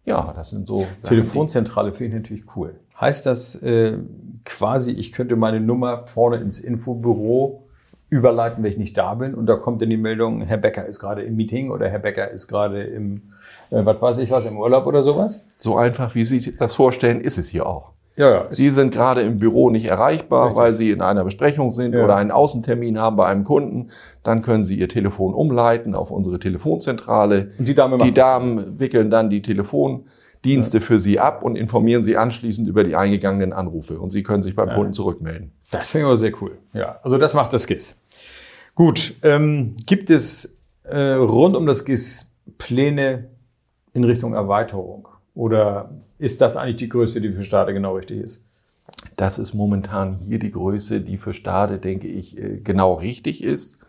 Ja, 0.06 0.34
das 0.36 0.52
sind 0.52 0.68
so. 0.68 0.88
Telefonzentrale 1.04 1.94
finde 1.94 2.18
ich 2.18 2.24
natürlich 2.24 2.56
cool. 2.56 2.80
Heißt 3.00 3.26
das 3.26 3.56
äh, 3.62 3.98
quasi, 4.46 4.92
ich 4.92 5.12
könnte 5.12 5.36
meine 5.36 5.60
Nummer 5.60 6.06
vorne 6.06 6.38
ins 6.38 6.60
Infobüro 6.60 7.64
überleiten, 8.10 8.64
wenn 8.64 8.72
ich 8.72 8.78
nicht 8.78 8.98
da 8.98 9.14
bin 9.14 9.36
und 9.36 9.46
da 9.46 9.56
kommt 9.56 9.82
dann 9.82 9.90
die 9.90 9.98
Meldung, 9.98 10.42
Herr 10.42 10.58
Becker 10.58 10.86
ist 10.86 11.00
gerade 11.00 11.22
im 11.22 11.36
Meeting 11.36 11.70
oder 11.70 11.90
Herr 11.90 12.00
Becker 12.00 12.30
ist 12.32 12.48
gerade 12.48 12.84
im, 12.84 13.34
äh, 13.70 13.86
was 13.86 14.02
weiß 14.02 14.18
ich 14.18 14.32
was, 14.32 14.46
im 14.46 14.58
Urlaub 14.58 14.88
oder 14.88 15.04
sowas? 15.04 15.46
So 15.58 15.78
einfach, 15.78 16.16
wie 16.16 16.26
Sie 16.26 16.52
das 16.54 16.76
vorstellen, 16.76 17.22
ist 17.22 17.38
es 17.38 17.50
hier 17.50 17.68
auch. 17.68 17.92
Ja, 18.20 18.32
ja. 18.32 18.46
Sie 18.50 18.70
sind 18.70 18.94
gerade 18.94 19.22
im 19.22 19.40
Büro 19.40 19.70
nicht 19.70 19.86
erreichbar, 19.86 20.48
Richtig. 20.48 20.62
weil 20.62 20.74
Sie 20.74 20.92
in 20.92 21.02
einer 21.02 21.24
Besprechung 21.24 21.72
sind 21.72 21.94
ja. 21.96 22.04
oder 22.04 22.18
einen 22.18 22.32
Außentermin 22.32 23.00
haben 23.00 23.16
bei 23.16 23.28
einem 23.28 23.46
Kunden. 23.46 23.92
Dann 24.24 24.42
können 24.42 24.66
Sie 24.66 24.76
Ihr 24.76 24.90
Telefon 24.90 25.34
umleiten 25.34 25.96
auf 25.96 26.12
unsere 26.12 26.38
Telefonzentrale. 26.38 27.52
Und 27.58 27.66
die, 27.66 27.76
Dame 27.76 27.98
die 27.98 28.12
Damen 28.12 28.78
wickeln 28.78 29.10
dann 29.10 29.30
die 29.30 29.42
Telefondienste 29.42 30.80
ja. 30.80 30.84
für 30.84 31.00
Sie 31.00 31.18
ab 31.18 31.46
und 31.46 31.56
informieren 31.56 32.04
Sie 32.04 32.18
anschließend 32.18 32.68
über 32.68 32.84
die 32.84 32.98
eingegangenen 32.98 33.54
Anrufe. 33.54 34.02
Und 34.02 34.12
Sie 34.12 34.22
können 34.22 34.44
sich 34.44 34.54
beim. 34.54 34.68
Kunden 34.68 34.92
zurückmelden. 34.92 35.54
Das 35.72 35.92
finde 35.92 36.04
ich 36.04 36.08
aber 36.08 36.18
sehr 36.18 36.34
cool. 36.42 36.58
Ja, 36.74 37.00
also 37.04 37.18
das 37.18 37.34
macht 37.36 37.54
das 37.54 37.68
GIS. 37.68 38.02
Gut, 38.76 39.14
ähm, 39.24 39.78
gibt 39.86 40.10
es 40.10 40.58
äh, 40.84 41.14
rund 41.14 41.56
um 41.56 41.66
das 41.66 41.86
GIS 41.86 42.30
Pläne 42.58 43.30
in 43.94 44.04
Richtung 44.04 44.34
Erweiterung? 44.34 45.08
Oder 45.36 45.90
ist 46.20 46.42
das 46.42 46.58
eigentlich 46.58 46.76
die 46.76 46.90
Größe, 46.90 47.22
die 47.22 47.32
für 47.32 47.44
Stade 47.44 47.74
genau 47.74 47.96
richtig 47.96 48.20
ist? 48.20 48.46
Das 49.16 49.40
ist 49.40 49.54
momentan 49.54 50.18
hier 50.18 50.40
die 50.40 50.52
Größe, 50.52 51.02
die 51.02 51.18
für 51.18 51.34
Stade, 51.34 51.80
denke 51.80 52.08
ich, 52.08 52.38
äh, 52.38 52.60
genau 52.64 52.94
richtig 52.94 53.44
ist. 53.44 53.80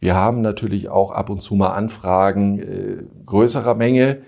Wir 0.00 0.14
haben 0.14 0.40
natürlich 0.40 0.88
auch 0.88 1.12
ab 1.12 1.30
und 1.30 1.40
zu 1.40 1.54
mal 1.54 1.68
Anfragen 1.68 2.58
äh, 2.58 3.04
größerer 3.26 3.74
Menge, 3.74 4.18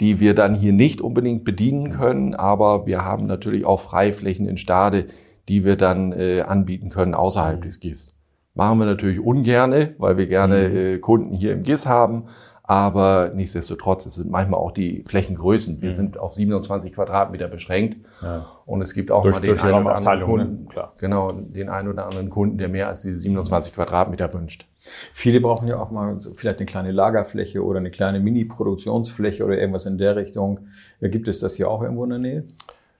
die 0.00 0.18
wir 0.18 0.34
dann 0.34 0.54
hier 0.54 0.72
nicht 0.72 1.00
unbedingt 1.00 1.44
bedienen 1.44 1.90
können, 1.90 2.34
aber 2.34 2.86
wir 2.86 3.04
haben 3.04 3.26
natürlich 3.26 3.64
auch 3.64 3.80
Freiflächen 3.80 4.46
in 4.46 4.56
Stade, 4.56 5.06
die 5.48 5.64
wir 5.64 5.76
dann 5.76 6.12
äh, 6.12 6.42
anbieten 6.42 6.88
können 6.88 7.14
außerhalb 7.14 7.60
des 7.62 7.80
GIS. 7.80 8.14
Machen 8.54 8.78
wir 8.78 8.86
natürlich 8.86 9.20
ungerne, 9.20 9.94
weil 9.98 10.16
wir 10.16 10.26
gerne 10.26 10.68
mhm. 10.68 10.76
äh, 10.76 10.98
Kunden 10.98 11.34
hier 11.34 11.52
im 11.52 11.62
GIS 11.62 11.86
haben. 11.86 12.24
Aber 12.70 13.32
nichtsdestotrotz, 13.34 14.06
es 14.06 14.14
sind 14.14 14.30
manchmal 14.30 14.60
auch 14.60 14.70
die 14.70 15.02
Flächengrößen. 15.04 15.82
Wir 15.82 15.88
mhm. 15.88 15.94
sind 15.94 16.18
auf 16.18 16.34
27 16.34 16.92
Quadratmeter 16.92 17.48
beschränkt. 17.48 17.96
Ja. 18.22 18.46
Und 18.64 18.80
es 18.80 18.94
gibt 18.94 19.10
auch 19.10 19.24
durch, 19.24 19.34
mal 19.34 19.40
den 19.40 19.58
einen 19.58 19.86
oder 19.86 19.96
anderen 19.96 20.22
Kunden, 20.22 20.68
ne? 20.72 20.88
genau, 20.96 21.32
den 21.32 21.68
einen 21.68 21.88
oder 21.88 22.06
anderen 22.06 22.30
Kunden, 22.30 22.58
der 22.58 22.68
mehr 22.68 22.86
als 22.86 23.02
diese 23.02 23.16
27 23.16 23.74
Quadratmeter 23.74 24.32
wünscht. 24.34 24.68
Viele 25.12 25.40
brauchen 25.40 25.66
ja 25.66 25.80
auch 25.80 25.90
mal 25.90 26.20
so 26.20 26.32
vielleicht 26.32 26.60
eine 26.60 26.66
kleine 26.66 26.92
Lagerfläche 26.92 27.64
oder 27.64 27.80
eine 27.80 27.90
kleine 27.90 28.20
Mini-Produktionsfläche 28.20 29.44
oder 29.44 29.58
irgendwas 29.58 29.86
in 29.86 29.98
der 29.98 30.14
Richtung. 30.14 30.60
Gibt 31.00 31.26
es 31.26 31.40
das 31.40 31.56
hier 31.56 31.68
auch 31.68 31.82
irgendwo 31.82 32.04
in 32.04 32.10
der 32.10 32.18
Nähe? 32.20 32.44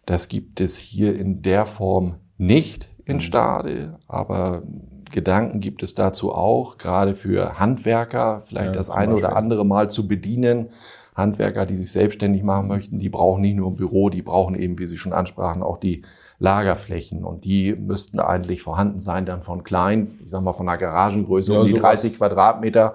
Das 0.05 0.27
gibt 0.27 0.61
es 0.61 0.79
hier 0.79 1.15
in 1.15 1.43
der 1.43 1.65
Form 1.65 2.17
nicht 2.39 2.91
in 3.05 3.19
mhm. 3.19 3.21
Stade, 3.21 3.99
aber 4.09 4.65
Gedanken 5.11 5.61
gibt 5.61 5.83
es 5.83 5.95
dazu 5.95 6.33
auch, 6.33 6.79
gerade 6.79 7.14
für 7.14 7.59
Handwerker, 7.59 8.43
vielleicht 8.47 8.67
ja, 8.67 8.73
das 8.73 8.90
eine 8.90 9.14
oder 9.14 9.37
andere 9.37 9.64
Mal 9.64 9.90
zu 9.90 10.09
bedienen. 10.09 10.69
Handwerker, 11.17 11.67
die 11.67 11.76
sich 11.76 11.90
selbstständig 11.93 12.43
machen 12.43 12.69
möchten, 12.69 12.99
die 12.99 13.09
brauchen 13.09 13.43
nicht 13.43 13.57
nur 13.57 13.71
ein 13.71 13.76
Büro, 13.76 14.11
die 14.11 14.23
brauchen 14.23 14.55
eben, 14.55 14.79
wie 14.79 14.87
Sie 14.87 14.97
schon 14.97 15.12
ansprachen, 15.12 15.62
auch 15.62 15.76
die 15.76 16.02
Lagerflächen. 16.38 17.25
Und 17.25 17.45
die 17.45 17.75
müssten 17.75 18.21
eigentlich 18.21 18.62
vorhanden 18.62 19.00
sein, 19.00 19.26
dann 19.26 19.43
von 19.43 19.62
klein, 19.62 20.09
ich 20.25 20.31
sag 20.31 20.43
mal 20.43 20.52
von 20.52 20.69
einer 20.69 20.79
Garagengröße 20.79 21.52
ja, 21.52 21.61
um 21.61 21.67
die 21.67 21.75
30 21.75 22.17
Quadratmeter, 22.17 22.95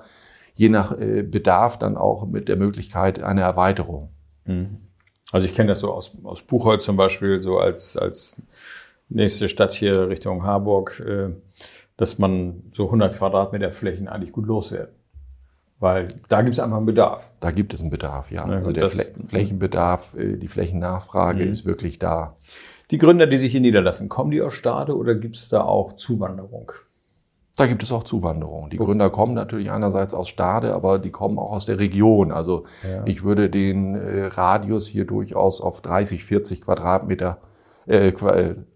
je 0.53 0.69
nach 0.69 0.97
äh, 0.97 1.23
Bedarf 1.23 1.77
dann 1.77 1.97
auch 1.97 2.25
mit 2.25 2.47
der 2.47 2.55
Möglichkeit 2.55 3.21
einer 3.21 3.41
Erweiterung. 3.41 4.09
Mhm. 4.45 4.77
Also 5.31 5.45
ich 5.45 5.53
kenne 5.53 5.69
das 5.69 5.79
so 5.81 5.91
aus, 5.91 6.15
aus 6.23 6.41
Buchholz 6.41 6.85
zum 6.85 6.97
Beispiel, 6.97 7.41
so 7.41 7.57
als, 7.57 7.97
als 7.97 8.37
nächste 9.09 9.49
Stadt 9.49 9.73
hier 9.73 10.07
Richtung 10.09 10.43
Harburg. 10.43 11.03
Äh, 11.05 11.31
dass 11.97 12.19
man 12.19 12.63
so 12.73 12.85
100 12.85 13.17
Quadratmeter 13.17 13.71
Flächen 13.71 14.07
eigentlich 14.07 14.31
gut 14.31 14.45
loswerden. 14.45 14.95
Weil 15.79 16.15
da 16.29 16.41
gibt 16.41 16.55
es 16.55 16.59
einfach 16.59 16.77
einen 16.77 16.85
Bedarf. 16.85 17.33
Da 17.39 17.51
gibt 17.51 17.73
es 17.73 17.81
einen 17.81 17.89
Bedarf, 17.89 18.31
ja. 18.31 18.47
ja 18.47 18.55
also 18.55 18.71
der 18.71 18.83
das, 18.83 19.13
Flächenbedarf, 19.27 20.15
äh, 20.15 20.37
die 20.37 20.47
Flächennachfrage 20.47 21.45
mhm. 21.45 21.51
ist 21.51 21.65
wirklich 21.65 21.99
da. 21.99 22.35
Die 22.91 22.97
Gründer, 22.97 23.27
die 23.27 23.37
sich 23.37 23.51
hier 23.51 23.61
niederlassen, 23.61 24.09
kommen 24.09 24.31
die 24.31 24.41
aus 24.41 24.53
Stade 24.53 24.95
oder 24.95 25.15
gibt 25.15 25.35
es 25.35 25.49
da 25.49 25.61
auch 25.61 25.93
Zuwanderung? 25.93 26.71
Da 27.57 27.67
gibt 27.67 27.83
es 27.83 27.91
auch 27.91 28.03
Zuwanderung. 28.03 28.69
Die 28.69 28.77
okay. 28.77 28.85
Gründer 28.85 29.09
kommen 29.09 29.33
natürlich 29.33 29.71
einerseits 29.71 30.13
aus 30.13 30.27
Stade, 30.27 30.73
aber 30.73 30.99
die 30.99 31.11
kommen 31.11 31.39
auch 31.39 31.51
aus 31.51 31.65
der 31.65 31.79
Region. 31.79 32.31
Also 32.31 32.65
ja. 32.83 33.03
ich 33.05 33.23
würde 33.23 33.49
den 33.49 33.95
äh, 33.95 34.25
Radius 34.25 34.87
hier 34.87 35.05
durchaus 35.05 35.61
auf 35.61 35.81
30, 35.81 36.23
40 36.25 36.61
Quadratmeter 36.61 37.39
äh, 37.87 38.11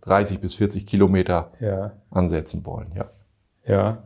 30 0.02 0.38
äh, 0.38 0.40
bis 0.40 0.54
40 0.56 0.86
Kilometer 0.86 1.52
ja. 1.60 1.92
ansetzen 2.12 2.66
wollen. 2.66 2.92
Ja. 2.96 3.10
ja, 3.66 4.04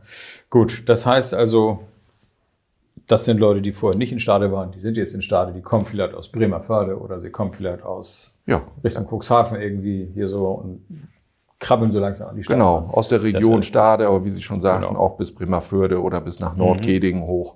gut. 0.50 0.88
Das 0.88 1.05
heißt 1.05 1.33
also, 1.33 1.79
das 3.07 3.25
sind 3.25 3.39
Leute, 3.39 3.62
die 3.62 3.72
vorher 3.72 3.98
nicht 3.98 4.12
in 4.12 4.19
Stade 4.19 4.51
waren, 4.51 4.72
die 4.72 4.79
sind 4.79 4.98
jetzt 4.98 5.13
in 5.13 5.22
Stade, 5.22 5.53
die 5.53 5.62
kommen 5.62 5.86
vielleicht 5.86 6.13
aus 6.13 6.31
Bremerförde 6.31 7.00
oder 7.00 7.19
sie 7.19 7.29
kommen 7.29 7.51
vielleicht 7.51 7.83
aus 7.83 8.31
ja. 8.45 8.63
Richtung 8.83 9.07
Cuxhaven 9.07 9.60
irgendwie 9.60 10.10
hier 10.13 10.27
so 10.27 10.48
und 10.48 10.86
krabbeln 11.60 11.91
so 11.91 12.00
langsam 12.00 12.29
an 12.29 12.36
die 12.36 12.43
Stadt. 12.43 12.57
Genau, 12.57 12.89
aus 12.91 13.07
der 13.07 13.24
Region 13.24 13.63
Stade, 13.63 14.07
aber 14.07 14.25
wie 14.25 14.29
Sie 14.29 14.41
schon 14.41 14.62
sagten, 14.62 14.88
genau. 14.88 15.00
auch 15.00 15.17
bis 15.17 15.33
Bremerförde 15.33 16.01
oder 16.01 16.22
bis 16.22 16.39
nach 16.39 16.55
Nordkedingen 16.55 17.24
mhm. 17.24 17.27
hoch 17.27 17.55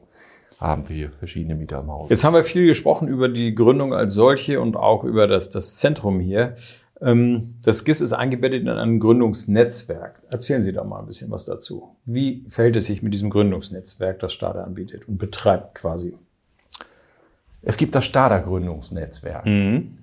haben 0.60 0.90
wir 0.90 1.12
verschiedene 1.12 1.56
Mieter 1.56 1.80
im 1.80 1.92
Haus. 1.92 2.10
Jetzt 2.10 2.24
haben 2.24 2.34
wir 2.34 2.44
viel 2.44 2.66
gesprochen 2.66 3.08
über 3.08 3.30
die 3.30 3.54
Gründung 3.54 3.94
als 3.94 4.14
solche 4.14 4.60
und 4.60 4.76
auch 4.76 5.04
über 5.04 5.28
das, 5.28 5.50
das 5.50 5.76
Zentrum 5.76 6.20
hier. 6.20 6.56
Ähm, 7.02 7.56
das 7.64 7.84
GIS 7.84 8.02
ist 8.02 8.14
eingebettet 8.14 8.62
in 8.62 8.70
ein 8.70 9.00
Gründungsnetzwerk. 9.00 10.22
Erzählen 10.30 10.62
Sie 10.62 10.74
da 10.74 10.84
mal 10.84 11.00
ein 11.00 11.06
bisschen 11.06 11.30
was 11.32 11.46
dazu. 11.46 11.96
Wie 12.06 12.46
verhält 12.50 12.76
es 12.76 12.86
sich 12.86 13.04
mit 13.04 13.14
diesem 13.14 13.30
Gründungsnetzwerk, 13.30 14.20
das 14.20 14.34
Stada 14.34 14.64
anbietet 14.64 15.08
und 15.08 15.18
betreibt 15.18 15.76
quasi? 15.76 16.18
Es 17.62 17.78
gibt 17.78 17.96
das 17.96 18.06
Stada 18.06 18.40
Gründungsnetzwerk. 18.40 19.46
Mhm. 19.46 19.98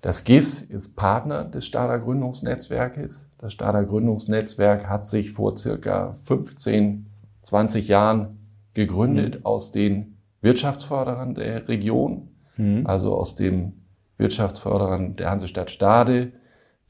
Das 0.00 0.24
GIS 0.24 0.62
ist 0.62 0.94
Partner 0.94 1.44
des 1.44 1.66
Stada 1.66 1.96
Gründungsnetzwerkes. 1.96 3.28
Das 3.38 3.52
Stada 3.52 3.82
Gründungsnetzwerk 3.82 4.88
hat 4.88 5.04
sich 5.04 5.32
vor 5.32 5.56
circa 5.56 6.14
15, 6.22 7.06
20 7.42 7.88
Jahren 7.88 8.38
gegründet 8.74 9.40
mhm. 9.40 9.46
aus 9.46 9.72
den 9.72 10.18
Wirtschaftsförderern 10.40 11.34
der 11.34 11.68
Region, 11.68 12.28
mhm. 12.56 12.86
also 12.86 13.14
aus 13.16 13.34
dem 13.34 13.72
Wirtschaftsförderern 14.18 15.16
der 15.16 15.30
Hansestadt 15.30 15.70
Stade, 15.70 16.32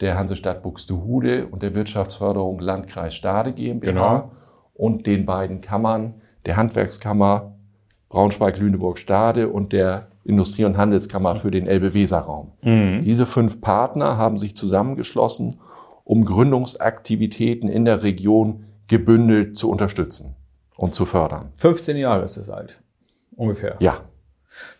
der 0.00 0.16
Hansestadt 0.16 0.62
Buxtehude 0.62 1.46
und 1.46 1.62
der 1.62 1.74
Wirtschaftsförderung 1.74 2.60
Landkreis 2.60 3.14
Stade 3.14 3.52
GmbH 3.52 3.90
genau. 3.90 4.30
und 4.74 5.06
den 5.06 5.26
beiden 5.26 5.60
Kammern, 5.60 6.14
der 6.46 6.56
Handwerkskammer 6.56 7.54
Braunschweig-Lüneburg-Stade 8.08 9.48
und 9.48 9.72
der 9.72 10.08
Industrie- 10.24 10.64
und 10.64 10.76
Handelskammer 10.76 11.36
für 11.36 11.50
den 11.50 11.66
Elbe-Weser-Raum. 11.66 12.52
Mhm. 12.62 13.00
Diese 13.02 13.26
fünf 13.26 13.60
Partner 13.60 14.16
haben 14.16 14.38
sich 14.38 14.56
zusammengeschlossen, 14.56 15.60
um 16.04 16.24
Gründungsaktivitäten 16.24 17.68
in 17.68 17.84
der 17.84 18.02
Region 18.02 18.64
gebündelt 18.86 19.58
zu 19.58 19.70
unterstützen 19.70 20.34
und 20.76 20.94
zu 20.94 21.04
fördern. 21.04 21.50
15 21.56 21.96
Jahre 21.96 22.24
ist 22.24 22.36
es 22.36 22.48
alt, 22.48 22.78
ungefähr. 23.36 23.76
Ja. 23.80 23.98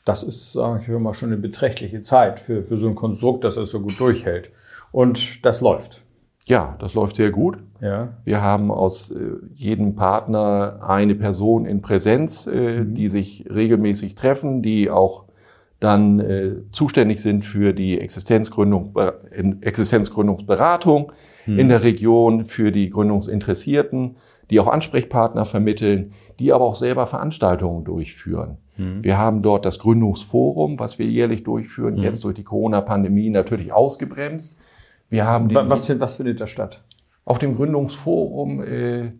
Das 0.04 0.22
ist, 0.22 0.52
sage 0.52 0.82
ich 0.82 0.88
mal, 0.88 1.14
schon 1.14 1.28
eine 1.28 1.36
beträchtliche 1.36 2.00
Zeit 2.00 2.40
für, 2.40 2.64
für 2.64 2.78
so 2.78 2.88
ein 2.88 2.94
Konstrukt, 2.94 3.44
dass 3.44 3.56
es 3.56 3.70
so 3.70 3.80
gut 3.80 4.00
durchhält. 4.00 4.50
Und 4.92 5.44
das 5.44 5.60
läuft. 5.60 6.02
Ja, 6.46 6.76
das 6.78 6.94
läuft 6.94 7.16
sehr 7.16 7.30
gut. 7.30 7.58
Ja. 7.80 8.14
Wir 8.24 8.40
haben 8.40 8.70
aus 8.70 9.10
äh, 9.10 9.32
jedem 9.54 9.94
Partner 9.94 10.80
eine 10.82 11.14
Person 11.14 11.66
in 11.66 11.82
Präsenz, 11.82 12.46
äh, 12.46 12.80
mhm. 12.80 12.94
die 12.94 13.08
sich 13.08 13.44
regelmäßig 13.52 14.14
treffen, 14.14 14.62
die 14.62 14.90
auch 14.90 15.24
dann 15.80 16.18
äh, 16.18 16.56
zuständig 16.72 17.22
sind 17.22 17.44
für 17.44 17.72
die 17.72 18.00
Existenzgründung, 18.00 18.94
äh, 18.96 19.12
Existenzgründungsberatung 19.60 21.12
mhm. 21.46 21.58
in 21.58 21.68
der 21.68 21.84
Region, 21.84 22.46
für 22.46 22.72
die 22.72 22.90
Gründungsinteressierten, 22.90 24.16
die 24.50 24.58
auch 24.58 24.66
Ansprechpartner 24.66 25.44
vermitteln, 25.44 26.12
die 26.40 26.52
aber 26.52 26.64
auch 26.64 26.74
selber 26.74 27.06
Veranstaltungen 27.06 27.84
durchführen. 27.84 28.56
Mhm. 28.76 29.04
Wir 29.04 29.18
haben 29.18 29.40
dort 29.42 29.64
das 29.64 29.78
Gründungsforum, 29.78 30.80
was 30.80 30.98
wir 30.98 31.06
jährlich 31.06 31.44
durchführen, 31.44 31.94
mhm. 31.94 32.02
jetzt 32.02 32.24
durch 32.24 32.34
die 32.34 32.44
Corona-Pandemie 32.44 33.30
natürlich 33.30 33.72
ausgebremst. 33.72 34.58
Wir 35.08 35.26
haben 35.26 35.54
was, 35.54 35.88
was 36.00 36.16
findet 36.16 36.40
da 36.40 36.46
statt? 36.46 36.84
Auf 37.24 37.38
dem 37.38 37.56
Gründungsforum 37.56 38.62
äh, 38.62 39.12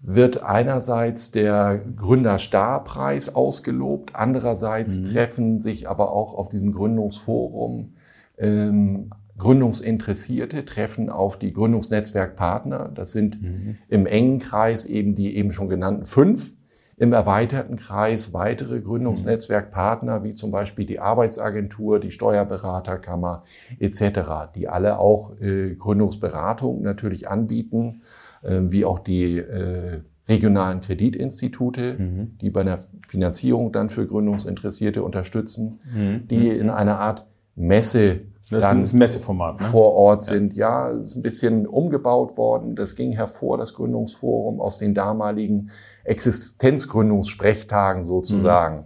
wird 0.00 0.42
einerseits 0.42 1.30
der 1.30 1.78
Gründerstarpreis 1.96 3.34
ausgelobt, 3.34 4.14
andererseits 4.14 4.98
mhm. 4.98 5.04
treffen 5.04 5.62
sich 5.62 5.88
aber 5.88 6.12
auch 6.12 6.34
auf 6.34 6.48
diesem 6.48 6.72
Gründungsforum 6.72 7.94
ähm, 8.38 9.10
Gründungsinteressierte, 9.38 10.64
treffen 10.64 11.08
auf 11.08 11.38
die 11.38 11.52
Gründungsnetzwerkpartner. 11.52 12.90
Das 12.94 13.12
sind 13.12 13.40
mhm. 13.40 13.78
im 13.88 14.06
engen 14.06 14.38
Kreis 14.40 14.84
eben 14.84 15.14
die 15.14 15.36
eben 15.36 15.52
schon 15.52 15.68
genannten 15.68 16.04
fünf, 16.04 16.54
im 17.02 17.12
erweiterten 17.12 17.74
Kreis 17.74 18.32
weitere 18.32 18.80
Gründungsnetzwerkpartner, 18.80 20.22
wie 20.22 20.36
zum 20.36 20.52
Beispiel 20.52 20.86
die 20.86 21.00
Arbeitsagentur, 21.00 21.98
die 21.98 22.12
Steuerberaterkammer 22.12 23.42
etc., 23.80 24.52
die 24.54 24.68
alle 24.68 25.00
auch 25.00 25.32
äh, 25.40 25.74
Gründungsberatung 25.74 26.80
natürlich 26.82 27.28
anbieten 27.28 28.02
ähm, 28.44 28.70
wie 28.70 28.84
auch 28.84 29.00
die 29.00 29.38
äh, 29.38 30.02
regionalen 30.28 30.80
Kreditinstitute, 30.80 31.96
mhm. 31.98 32.38
die 32.40 32.50
bei 32.50 32.62
der 32.62 32.78
Finanzierung 33.08 33.72
dann 33.72 33.90
für 33.90 34.06
Gründungsinteressierte 34.06 35.02
unterstützen, 35.02 35.80
mhm. 35.92 36.28
die 36.28 36.50
in 36.50 36.70
einer 36.70 37.00
Art 37.00 37.26
Messe 37.56 38.20
das 38.52 38.62
dann 38.62 38.82
ist 38.82 38.92
ein 38.92 38.98
Messeformat, 38.98 39.60
ne? 39.60 39.66
vor 39.66 39.94
Ort 39.94 40.24
sind. 40.24 40.54
Ja. 40.54 40.90
ja, 40.90 41.00
ist 41.00 41.16
ein 41.16 41.22
bisschen 41.22 41.66
umgebaut 41.66 42.36
worden. 42.36 42.76
Das 42.76 42.94
ging 42.94 43.12
hervor, 43.12 43.58
das 43.58 43.74
Gründungsforum, 43.74 44.60
aus 44.60 44.78
den 44.78 44.94
damaligen 44.94 45.70
Existenzgründungssprechtagen 46.04 48.06
sozusagen, 48.06 48.76
mhm. 48.76 48.84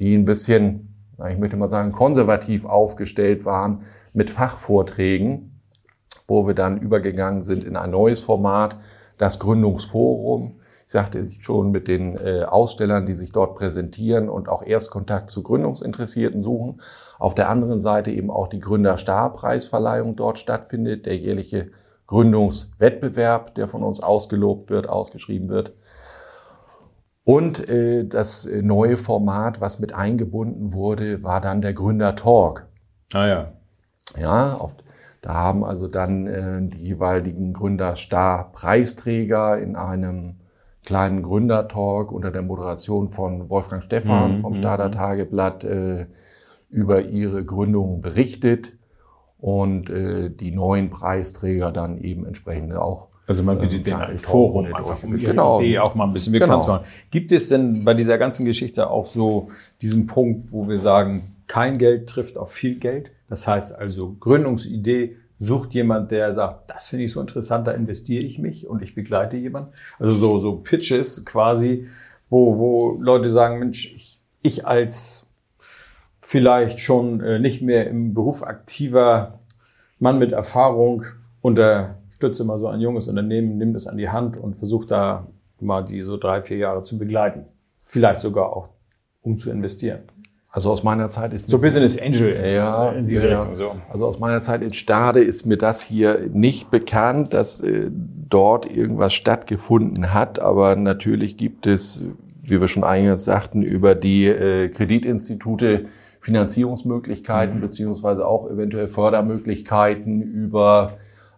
die 0.00 0.14
ein 0.14 0.24
bisschen, 0.24 0.94
ich 1.30 1.38
möchte 1.38 1.56
mal 1.56 1.68
sagen, 1.68 1.92
konservativ 1.92 2.64
aufgestellt 2.64 3.44
waren 3.44 3.82
mit 4.12 4.30
Fachvorträgen 4.30 5.50
wo 6.30 6.46
wir 6.46 6.54
dann 6.54 6.78
übergegangen 6.78 7.42
sind 7.42 7.64
in 7.64 7.76
ein 7.76 7.90
neues 7.90 8.20
Format, 8.20 8.76
das 9.18 9.40
Gründungsforum. 9.40 10.59
Ich 10.90 10.92
sagte 10.92 11.30
schon 11.30 11.70
mit 11.70 11.86
den 11.86 12.16
äh, 12.16 12.42
Ausstellern, 12.42 13.06
die 13.06 13.14
sich 13.14 13.30
dort 13.30 13.54
präsentieren 13.54 14.28
und 14.28 14.48
auch 14.48 14.64
Erstkontakt 14.64 15.30
zu 15.30 15.44
Gründungsinteressierten 15.44 16.42
suchen. 16.42 16.80
Auf 17.16 17.36
der 17.36 17.48
anderen 17.48 17.78
Seite 17.78 18.10
eben 18.10 18.28
auch 18.28 18.48
die 18.48 18.58
Gründerstarpreisverleihung 18.58 20.16
dort 20.16 20.40
stattfindet, 20.40 21.06
der 21.06 21.16
jährliche 21.16 21.70
Gründungswettbewerb, 22.08 23.54
der 23.54 23.68
von 23.68 23.84
uns 23.84 24.02
ausgelobt 24.02 24.68
wird, 24.68 24.88
ausgeschrieben 24.88 25.48
wird. 25.48 25.74
Und 27.22 27.68
äh, 27.68 28.04
das 28.04 28.50
neue 28.52 28.96
Format, 28.96 29.60
was 29.60 29.78
mit 29.78 29.94
eingebunden 29.94 30.72
wurde, 30.72 31.22
war 31.22 31.40
dann 31.40 31.62
der 31.62 31.72
Gründertalk. 31.72 32.66
Ah 33.12 33.28
ja. 33.28 33.52
Ja, 34.18 34.54
auf, 34.54 34.74
da 35.20 35.34
haben 35.34 35.62
also 35.62 35.86
dann 35.86 36.26
äh, 36.26 36.68
die 36.68 36.82
jeweiligen 36.82 37.52
Gründerstar-Preisträger 37.52 39.56
in 39.56 39.76
einem 39.76 40.40
kleinen 40.84 41.22
Gründertalk 41.22 42.12
unter 42.12 42.30
der 42.30 42.42
Moderation 42.42 43.10
von 43.10 43.50
Wolfgang 43.50 43.82
Stephan 43.82 44.36
mhm. 44.36 44.40
vom 44.40 44.54
Starter 44.54 44.88
mhm. 44.88 44.92
Tageblatt 44.92 45.64
äh, 45.64 46.06
über 46.68 47.02
ihre 47.02 47.44
Gründung 47.44 48.00
berichtet 48.00 48.74
und 49.38 49.90
äh, 49.90 50.30
die 50.30 50.52
neuen 50.52 50.90
Preisträger 50.90 51.72
dann 51.72 51.98
eben 51.98 52.26
entsprechend 52.26 52.74
auch 52.74 53.10
also 53.26 53.44
man 53.44 53.60
bietet 53.60 53.86
äh, 53.86 53.94
ein 53.94 54.18
Forum 54.18 54.74
einfach, 54.74 55.04
um 55.04 55.16
genau. 55.16 55.60
Idee 55.60 55.78
auch 55.78 55.94
mal 55.94 56.04
ein 56.04 56.12
bisschen 56.12 56.32
bekannt 56.32 56.50
genau. 56.50 56.62
zu 56.62 56.70
machen. 56.70 56.86
Gibt 57.12 57.30
es 57.30 57.48
denn 57.48 57.84
bei 57.84 57.94
dieser 57.94 58.18
ganzen 58.18 58.44
Geschichte 58.44 58.90
auch 58.90 59.06
so 59.06 59.50
diesen 59.80 60.08
Punkt, 60.08 60.50
wo 60.50 60.68
wir 60.68 60.78
sagen, 60.78 61.36
kein 61.46 61.78
Geld 61.78 62.08
trifft 62.08 62.36
auf 62.36 62.50
viel 62.50 62.80
Geld? 62.80 63.12
Das 63.28 63.46
heißt 63.46 63.78
also, 63.78 64.16
Gründungsidee 64.18 65.14
sucht 65.40 65.72
jemand, 65.72 66.10
der 66.10 66.32
sagt, 66.32 66.70
das 66.70 66.86
finde 66.86 67.06
ich 67.06 67.12
so 67.12 67.20
interessant, 67.20 67.66
da 67.66 67.72
investiere 67.72 68.24
ich 68.24 68.38
mich 68.38 68.68
und 68.68 68.82
ich 68.82 68.94
begleite 68.94 69.38
jemanden. 69.38 69.72
Also 69.98 70.14
so, 70.14 70.38
so 70.38 70.56
Pitches 70.56 71.24
quasi, 71.24 71.88
wo, 72.28 72.58
wo 72.58 72.98
Leute 73.00 73.30
sagen, 73.30 73.58
Mensch, 73.58 73.92
ich, 73.92 74.20
ich 74.42 74.66
als 74.66 75.26
vielleicht 76.20 76.78
schon 76.78 77.20
äh, 77.22 77.38
nicht 77.38 77.62
mehr 77.62 77.88
im 77.88 78.12
Beruf 78.12 78.42
aktiver 78.42 79.40
Mann 79.98 80.18
mit 80.18 80.32
Erfahrung 80.32 81.04
unterstütze 81.40 82.44
mal 82.44 82.58
so 82.58 82.68
ein 82.68 82.80
junges 82.80 83.08
Unternehmen, 83.08 83.56
nimm 83.56 83.72
das 83.72 83.86
an 83.86 83.96
die 83.96 84.10
Hand 84.10 84.38
und 84.38 84.56
versuche 84.56 84.86
da 84.86 85.26
mal 85.58 85.82
die 85.82 86.02
so 86.02 86.18
drei, 86.18 86.42
vier 86.42 86.58
Jahre 86.58 86.82
zu 86.82 86.98
begleiten. 86.98 87.46
Vielleicht 87.80 88.20
sogar 88.20 88.54
auch, 88.54 88.68
um 89.22 89.38
zu 89.38 89.50
investieren. 89.50 90.00
Also 90.52 90.70
aus 90.70 90.82
meiner 90.82 91.08
Zeit 91.10 91.32
ist 91.32 91.48
so 91.48 91.58
Business 91.58 91.96
Angel 91.96 92.34
ja, 92.52 92.90
in 92.90 93.06
diese 93.06 93.28
ja, 93.28 93.38
Richtung 93.38 93.56
so. 93.56 93.76
Also 93.92 94.06
aus 94.06 94.18
meiner 94.18 94.40
Zeit 94.40 94.62
in 94.62 94.74
Stade 94.74 95.20
ist 95.20 95.46
mir 95.46 95.56
das 95.56 95.80
hier 95.80 96.28
nicht 96.32 96.72
bekannt, 96.72 97.32
dass 97.34 97.60
äh, 97.60 97.88
dort 98.28 98.70
irgendwas 98.70 99.12
stattgefunden 99.12 100.12
hat, 100.12 100.40
aber 100.40 100.74
natürlich 100.74 101.36
gibt 101.36 101.66
es, 101.66 102.02
wie 102.42 102.60
wir 102.60 102.66
schon 102.66 102.82
eingangs 102.82 103.24
sagten, 103.24 103.62
über 103.62 103.94
die 103.94 104.26
äh, 104.26 104.68
Kreditinstitute 104.68 105.86
Finanzierungsmöglichkeiten 106.20 107.56
mhm. 107.56 107.60
beziehungsweise 107.60 108.26
auch 108.26 108.50
eventuell 108.50 108.88
Fördermöglichkeiten 108.88 110.20
über 110.20 110.94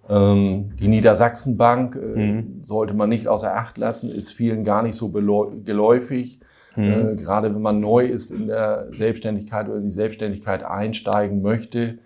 ähm, 0.08 0.70
die 0.80 0.88
Niedersachsenbank 0.88 1.96
äh, 1.96 2.18
mhm. 2.18 2.60
sollte 2.62 2.94
man 2.94 3.10
nicht 3.10 3.28
außer 3.28 3.54
Acht 3.54 3.76
lassen, 3.76 4.10
ist 4.10 4.32
vielen 4.32 4.64
gar 4.64 4.82
nicht 4.82 4.96
so 4.96 5.10
geläufig. 5.10 6.40
Mhm. 6.76 6.84
Äh, 6.84 7.14
gerade 7.16 7.54
wenn 7.54 7.62
man 7.62 7.80
neu 7.80 8.06
ist 8.06 8.30
in 8.30 8.46
der 8.48 8.88
Selbstständigkeit 8.92 9.68
oder 9.68 9.78
in 9.78 9.84
die 9.84 9.90
Selbstständigkeit 9.90 10.62
einsteigen 10.64 11.42
möchte. 11.42 11.98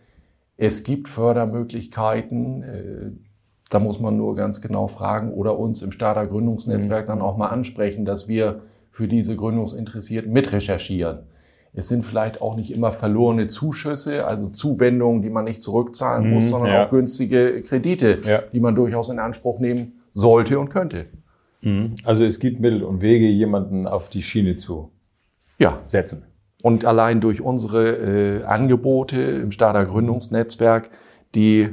Es 0.57 0.83
gibt 0.83 1.09
Fördermöglichkeiten. 1.09 2.63
Äh, 2.63 3.13
da 3.69 3.81
muss 3.81 4.01
man 4.01 4.17
nur 4.17 4.37
ganz 4.37 4.61
genau 4.61 4.87
fragen 4.87 5.33
oder 5.33 5.59
uns 5.59 5.83
im 5.83 5.93
Starter 5.93 6.27
Gründungsnetzwerk 6.27 7.07
mhm. 7.07 7.11
dann 7.11 7.21
auch 7.21 7.37
mal 7.37 7.49
ansprechen, 7.49 8.05
dass 8.05 8.29
wir 8.29 8.63
für 8.91 9.09
diese 9.09 9.37
Gründungsinteressierten 9.37 10.33
mitrecherchieren. 10.33 11.27
Es 11.75 11.89
sind 11.89 12.03
vielleicht 12.03 12.41
auch 12.41 12.57
nicht 12.57 12.73
immer 12.73 12.91
verlorene 12.91 13.49
Zuschüsse, 13.49 14.27
also 14.27 14.49
Zuwendungen, 14.49 15.21
die 15.21 15.29
man 15.29 15.45
nicht 15.45 15.61
zurückzahlen 15.61 16.31
muss, 16.31 16.45
mhm, 16.45 16.49
sondern 16.49 16.73
ja. 16.73 16.87
auch 16.87 16.91
günstige 16.91 17.63
Kredite, 17.63 18.19
ja. 18.25 18.43
die 18.51 18.61
man 18.61 18.75
durchaus 18.75 19.11
in 19.11 19.19
Anspruch 19.19 19.59
nehmen 19.59 20.01
sollte 20.13 20.59
und 20.59 20.71
könnte. 20.71 21.07
Mhm. 21.67 21.97
Also 22.05 22.25
es 22.25 22.39
gibt 22.39 22.61
Mittel 22.61 22.85
und 22.85 23.03
Wege, 23.03 23.27
jemanden 23.27 23.87
auf 23.89 24.09
die 24.09 24.23
Schiene 24.23 24.57
zu 24.57 24.93
ja. 25.59 25.81
setzen. 25.89 26.25
Und 26.63 26.85
allein 26.85 27.21
durch 27.21 27.41
unsere 27.41 28.41
äh, 28.41 28.45
Angebote 28.45 29.21
im 29.21 29.51
Starter 29.51 29.85
Gründungsnetzwerk, 29.85 30.91
die 31.35 31.69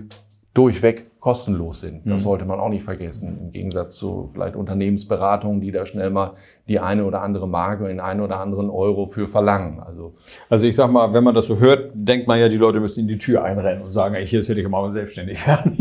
durchweg 0.55 1.11
kostenlos 1.19 1.79
sind. 1.79 2.01
Das 2.05 2.21
mhm. 2.21 2.23
sollte 2.23 2.45
man 2.45 2.59
auch 2.59 2.69
nicht 2.69 2.83
vergessen. 2.83 3.37
Im 3.39 3.51
Gegensatz 3.51 3.95
zu 3.95 4.31
vielleicht 4.33 4.55
Unternehmensberatungen, 4.55 5.61
die 5.61 5.71
da 5.71 5.85
schnell 5.85 6.09
mal 6.09 6.31
die 6.67 6.79
eine 6.79 7.05
oder 7.05 7.21
andere 7.21 7.47
Marke 7.47 7.87
in 7.87 7.99
einen 7.99 8.19
oder 8.19 8.39
anderen 8.39 8.69
Euro 8.69 9.05
für 9.05 9.27
verlangen. 9.27 9.79
Also, 9.79 10.15
also 10.49 10.65
ich 10.65 10.75
sag 10.75 10.91
mal, 10.91 11.13
wenn 11.13 11.23
man 11.23 11.33
das 11.33 11.45
so 11.45 11.59
hört, 11.59 11.91
denkt 11.93 12.27
man 12.27 12.39
ja, 12.39 12.49
die 12.49 12.57
Leute 12.57 12.79
müssen 12.79 13.01
in 13.01 13.07
die 13.07 13.19
Tür 13.19 13.43
einrennen 13.43 13.83
und 13.83 13.91
sagen, 13.91 14.15
ey, 14.15 14.25
hier 14.25 14.39
ist 14.41 14.49
ich 14.49 14.67
mal 14.67 14.89
selbstständig 14.91 15.47
werden. 15.47 15.77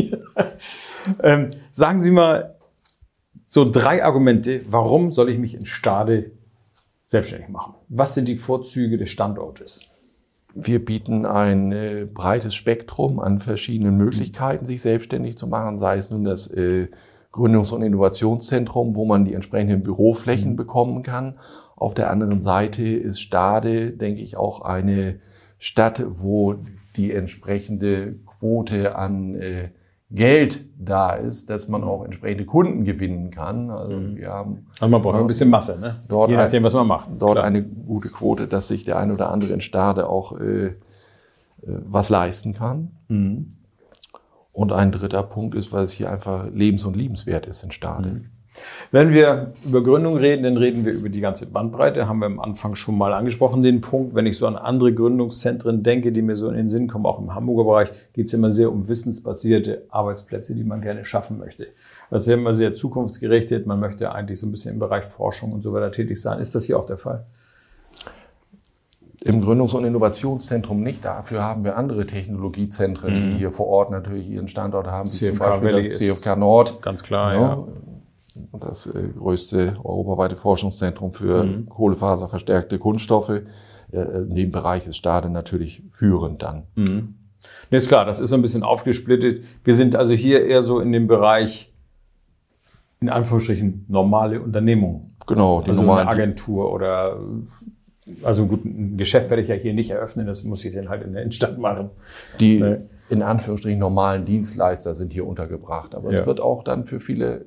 ähm, 1.23 1.51
sagen 1.73 2.03
Sie 2.03 2.13
mal, 2.13 2.55
so 3.53 3.71
drei 3.71 4.03
Argumente, 4.03 4.63
warum 4.71 5.13
soll 5.13 5.29
ich 5.29 5.37
mich 5.37 5.55
in 5.55 5.67
Stade 5.67 6.31
selbstständig 7.05 7.51
machen? 7.51 7.75
Was 7.91 8.15
sind 8.15 8.27
die 8.27 8.39
Vorzüge 8.39 8.97
des 8.97 9.11
Standortes? 9.11 9.91
Wir 10.55 10.83
bieten 10.83 11.27
ein 11.27 11.71
äh, 11.71 12.07
breites 12.11 12.55
Spektrum 12.55 13.21
an 13.21 13.41
verschiedenen 13.41 13.99
Möglichkeiten, 13.99 14.65
sich 14.65 14.81
selbstständig 14.81 15.37
zu 15.37 15.49
machen, 15.49 15.79
sei 15.79 15.99
es 15.99 16.11
nun 16.11 16.25
das 16.25 16.47
äh, 16.47 16.89
Gründungs- 17.31 17.75
und 17.75 17.83
Innovationszentrum, 17.83 18.95
wo 18.95 19.05
man 19.05 19.27
die 19.27 19.35
entsprechenden 19.35 19.83
Büroflächen 19.83 20.53
mhm. 20.53 20.57
bekommen 20.57 21.03
kann. 21.03 21.39
Auf 21.77 21.93
der 21.93 22.11
anderen 22.11 22.41
Seite 22.41 22.85
ist 22.85 23.21
Stade, 23.21 23.93
denke 23.93 24.23
ich, 24.23 24.39
auch 24.39 24.63
eine 24.63 25.21
Stadt, 25.59 26.03
wo 26.09 26.57
die 26.97 27.13
entsprechende 27.13 28.15
Quote 28.25 28.97
an 28.97 29.35
äh, 29.35 29.73
Geld 30.15 30.67
da 30.79 31.15
ist, 31.15 31.49
dass 31.49 31.69
man 31.69 31.83
auch 31.83 32.05
entsprechende 32.05 32.45
Kunden 32.45 32.85
gewinnen 32.85 33.31
kann. 33.31 33.71
Also 33.71 33.97
mhm. 33.97 34.17
wir 34.17 34.29
haben 34.29 34.67
also 34.79 34.91
man 34.91 35.01
braucht 35.01 35.19
ein 35.19 35.27
bisschen 35.27 35.49
Masse, 35.49 35.79
ne? 35.81 36.01
Dort 36.09 36.31
Je 36.31 36.37
nachdem, 36.37 36.63
was 36.65 36.75
man 36.75 36.87
macht. 36.87 37.09
Dort 37.19 37.33
Klar. 37.33 37.45
eine 37.45 37.63
gute 37.63 38.09
Quote, 38.09 38.47
dass 38.47 38.69
sich 38.69 38.85
der 38.85 38.99
ein 38.99 39.11
oder 39.11 39.31
andere 39.31 39.53
in 39.53 39.63
Stade 39.63 40.09
auch 40.09 40.39
äh, 40.39 40.67
äh, 40.67 40.75
was 41.63 42.11
leisten 42.11 42.53
kann. 42.53 42.91
Mhm. 43.09 43.57
Und 44.53 44.73
ein 44.73 44.93
dritter 44.93 45.23
Punkt 45.23 45.55
ist, 45.55 45.73
weil 45.73 45.85
es 45.85 45.93
hier 45.93 46.11
einfach 46.11 46.51
lebens- 46.51 46.85
und 46.85 46.95
liebenswert 46.95 47.47
ist 47.47 47.63
in 47.63 47.71
Stade. 47.71 48.09
Mhm. 48.11 48.27
Wenn 48.91 49.13
wir 49.13 49.53
über 49.65 49.83
Gründung 49.83 50.17
reden, 50.17 50.43
dann 50.43 50.57
reden 50.57 50.85
wir 50.85 50.93
über 50.93 51.09
die 51.09 51.21
ganze 51.21 51.47
Bandbreite. 51.47 52.09
Haben 52.09 52.19
wir 52.19 52.27
am 52.27 52.41
Anfang 52.41 52.75
schon 52.75 52.99
mal 52.99 53.13
angesprochen, 53.13 53.63
den 53.63 53.81
Punkt. 53.81 54.15
Wenn 54.15 54.27
ich 54.27 54.37
so 54.37 54.47
an 54.47 54.57
andere 54.57 54.93
Gründungszentren 54.93 55.83
denke, 55.83 56.13
die 56.13 56.23
mir 56.23 56.37
so 56.37 56.49
in 56.49 56.57
den 56.57 56.69
Sinn 56.69 56.89
kommen, 56.89 57.07
auch 57.07 57.19
im 57.19 57.35
Hamburger 57.35 57.65
Bereich, 57.65 57.93
geht 58.13 58.27
es 58.27 58.35
immer 58.35 58.51
sehr 58.51 58.71
um 58.71 58.89
wissensbasierte 58.89 59.87
Arbeitsplätze, 59.89 60.55
die 60.55 60.65
man 60.65 60.83
gerne 60.83 61.05
schaffen 61.05 61.39
möchte. 61.39 61.69
Das 62.11 62.23
ist 62.23 62.29
ja 62.29 62.35
immer 62.35 62.53
sehr 62.53 62.75
zukunftsgerichtet. 62.75 63.67
Man 63.67 63.81
möchte 63.81 64.13
eigentlich 64.13 64.39
so 64.39 64.47
ein 64.47 64.51
bisschen 64.51 64.75
im 64.75 64.79
Bereich 64.79 65.05
Forschung 65.05 65.53
und 65.53 65.63
so 65.63 65.73
weiter 65.73 65.91
tätig 65.91 66.21
sein. 66.21 66.39
Ist 66.41 66.55
das 66.55 66.65
hier 66.65 66.79
auch 66.79 66.85
der 66.85 66.99
Fall? 66.99 67.25
Im 69.25 69.41
Gründungs- 69.41 69.75
und 69.75 69.85
Innovationszentrum 69.85 70.83
nicht. 70.83 71.05
Dafür 71.05 71.43
haben 71.43 71.65
wir 71.65 71.77
andere 71.77 72.07
Technologiezentren, 72.07 73.13
mhm. 73.13 73.31
die 73.31 73.37
hier 73.37 73.53
vor 73.53 73.69
Ort 73.69 73.91
natürlich 73.91 74.29
ihren 74.29 74.49
Standort 74.49 74.89
haben, 74.89 75.11
wie 75.11 75.17
CFK 75.17 75.29
zum 75.29 75.39
Beispiel 75.39 75.83
das 75.83 75.99
CFK 75.99 76.37
Nord. 76.37 76.83
Ganz 76.83 77.03
klar, 77.03 77.35
ja. 77.35 77.41
ja. 77.41 77.67
Das 78.59 78.87
äh, 78.87 79.09
größte 79.19 79.75
europaweite 79.85 80.37
Forschungszentrum 80.37 81.13
für 81.13 81.45
mhm. 81.45 81.69
kohlefaserverstärkte 81.69 82.79
Kunststoffe. 82.79 83.43
Äh, 83.93 84.01
in 84.01 84.35
dem 84.35 84.53
Bereich 84.53 84.87
ist 84.87 84.97
Stade 84.97 85.29
natürlich 85.29 85.83
führend 85.91 86.43
dann. 86.43 86.65
Mhm. 86.75 87.15
Nee, 87.71 87.77
ist 87.77 87.89
klar, 87.89 88.05
das 88.05 88.21
ist 88.21 88.31
so 88.31 88.37
ein 88.37 88.43
bisschen 88.43 88.63
aufgesplittet. 88.63 89.45
Wir 89.65 89.75
sind 89.75 89.97
also 89.97 90.15
hier 90.15 90.47
eher 90.47 90.63
so 90.63 90.81
in 90.81 90.93
dem 90.93 91.07
Bereich, 91.09 91.73
in 93.01 93.09
Anführungsstrichen, 93.09 93.85
normale 93.89 94.41
Unternehmung. 94.41 95.09
Genau, 95.27 95.61
die 95.61 95.71
also 95.71 95.83
normalen. 95.83 96.09
Eine 96.09 96.23
Agentur 96.23 96.73
oder 96.73 97.19
also 98.23 98.47
gut, 98.47 98.65
ein 98.65 98.97
Geschäft 98.97 99.31
werde 99.31 99.43
ich 99.43 99.49
ja 99.49 99.55
hier 99.55 99.75
nicht 99.75 99.91
eröffnen, 99.91 100.27
das 100.27 100.43
muss 100.43 100.65
ich 100.65 100.75
dann 100.75 100.89
halt 100.89 101.05
in 101.05 101.13
der 101.13 101.23
Innenstadt 101.23 101.59
machen. 101.59 101.91
Die 102.41 102.59
ne? 102.59 102.89
in 103.09 103.23
Anführungsstrichen 103.23 103.79
normalen 103.79 104.25
Dienstleister 104.25 104.95
sind 104.95 105.13
hier 105.13 105.27
untergebracht, 105.27 105.95
aber 105.95 106.13
ja. 106.13 106.21
es 106.21 106.27
wird 106.27 106.41
auch 106.41 106.65
dann 106.65 106.85
für 106.85 106.99
viele 106.99 107.37
äh, 107.37 107.45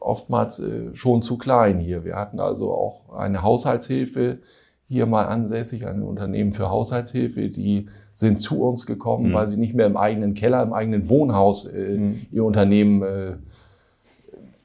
oftmals 0.00 0.60
äh, 0.60 0.94
schon 0.94 1.20
zu 1.20 1.36
klein 1.36 1.78
hier. 1.78 2.04
Wir 2.04 2.16
hatten 2.16 2.40
also 2.40 2.72
auch 2.72 3.14
eine 3.14 3.42
Haushaltshilfe 3.42 4.38
hier 4.86 5.04
mal 5.04 5.24
ansässig, 5.24 5.86
ein 5.86 6.02
Unternehmen 6.02 6.52
für 6.52 6.70
Haushaltshilfe, 6.70 7.50
die 7.50 7.88
sind 8.14 8.40
zu 8.40 8.62
uns 8.62 8.86
gekommen, 8.86 9.28
mhm. 9.28 9.34
weil 9.34 9.46
sie 9.46 9.58
nicht 9.58 9.74
mehr 9.74 9.86
im 9.86 9.98
eigenen 9.98 10.32
Keller, 10.32 10.62
im 10.62 10.72
eigenen 10.72 11.10
Wohnhaus 11.10 11.66
äh, 11.66 11.98
mhm. 11.98 12.26
ihr 12.32 12.44
Unternehmen 12.44 13.02
äh, 13.02 13.36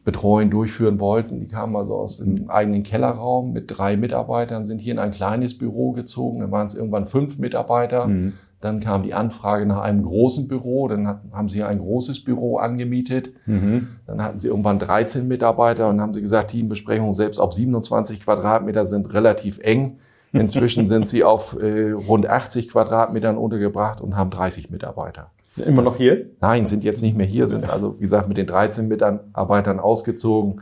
betreuen, 0.03 0.49
durchführen 0.49 0.99
wollten. 0.99 1.39
Die 1.39 1.47
kamen 1.47 1.75
also 1.75 1.95
aus 1.95 2.17
dem 2.17 2.49
eigenen 2.49 2.83
Kellerraum 2.83 3.53
mit 3.53 3.65
drei 3.67 3.95
Mitarbeitern, 3.95 4.65
sind 4.65 4.81
hier 4.81 4.93
in 4.93 4.99
ein 4.99 5.11
kleines 5.11 5.57
Büro 5.57 5.93
gezogen. 5.93 6.39
Dann 6.39 6.51
waren 6.51 6.67
es 6.67 6.75
irgendwann 6.75 7.05
fünf 7.05 7.39
Mitarbeiter. 7.39 8.07
Mhm. 8.07 8.33
Dann 8.59 8.79
kam 8.79 9.03
die 9.03 9.13
Anfrage 9.13 9.65
nach 9.65 9.81
einem 9.81 10.03
großen 10.03 10.47
Büro. 10.47 10.87
Dann 10.87 11.07
haben 11.31 11.47
sie 11.47 11.55
hier 11.55 11.67
ein 11.67 11.79
großes 11.79 12.23
Büro 12.23 12.57
angemietet. 12.57 13.31
Mhm. 13.45 13.87
Dann 14.05 14.21
hatten 14.21 14.37
sie 14.37 14.47
irgendwann 14.47 14.79
13 14.79 15.27
Mitarbeiter 15.27 15.89
und 15.89 16.01
haben 16.01 16.13
sie 16.13 16.21
gesagt, 16.21 16.51
Teambesprechungen 16.51 17.13
selbst 17.13 17.39
auf 17.39 17.53
27 17.53 18.21
Quadratmeter 18.21 18.85
sind 18.85 19.13
relativ 19.13 19.59
eng. 19.59 19.97
Inzwischen 20.33 20.85
sind 20.87 21.07
sie 21.07 21.23
auf 21.23 21.61
äh, 21.61 21.91
rund 21.91 22.27
80 22.27 22.69
Quadratmetern 22.69 23.37
untergebracht 23.37 24.01
und 24.01 24.17
haben 24.17 24.31
30 24.31 24.69
Mitarbeiter. 24.69 25.31
Sind 25.53 25.67
immer 25.67 25.83
das, 25.83 25.93
noch 25.93 25.97
hier? 25.97 26.31
Nein, 26.41 26.65
sind 26.65 26.83
jetzt 26.83 27.03
nicht 27.03 27.15
mehr 27.15 27.27
hier, 27.27 27.47
sind 27.47 27.69
also, 27.69 27.95
wie 27.99 28.03
gesagt, 28.03 28.27
mit 28.27 28.37
den 28.37 28.47
13 28.47 28.87
Mitarbeitern 28.87 29.79
ausgezogen 29.79 30.61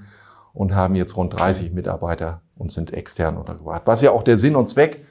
und 0.54 0.76
haben 0.76 0.96
jetzt 0.96 1.16
rund 1.16 1.34
30 1.34 1.72
Mitarbeiter 1.72 2.42
und 2.58 2.74
sind 2.74 2.92
extern 2.92 3.38
untergebracht. 3.38 3.84
Was 3.86 4.02
ja 4.02 4.12
auch 4.12 4.24
der 4.24 4.38
Sinn 4.38 4.58
und 4.58 4.68
Zweck 4.68 5.06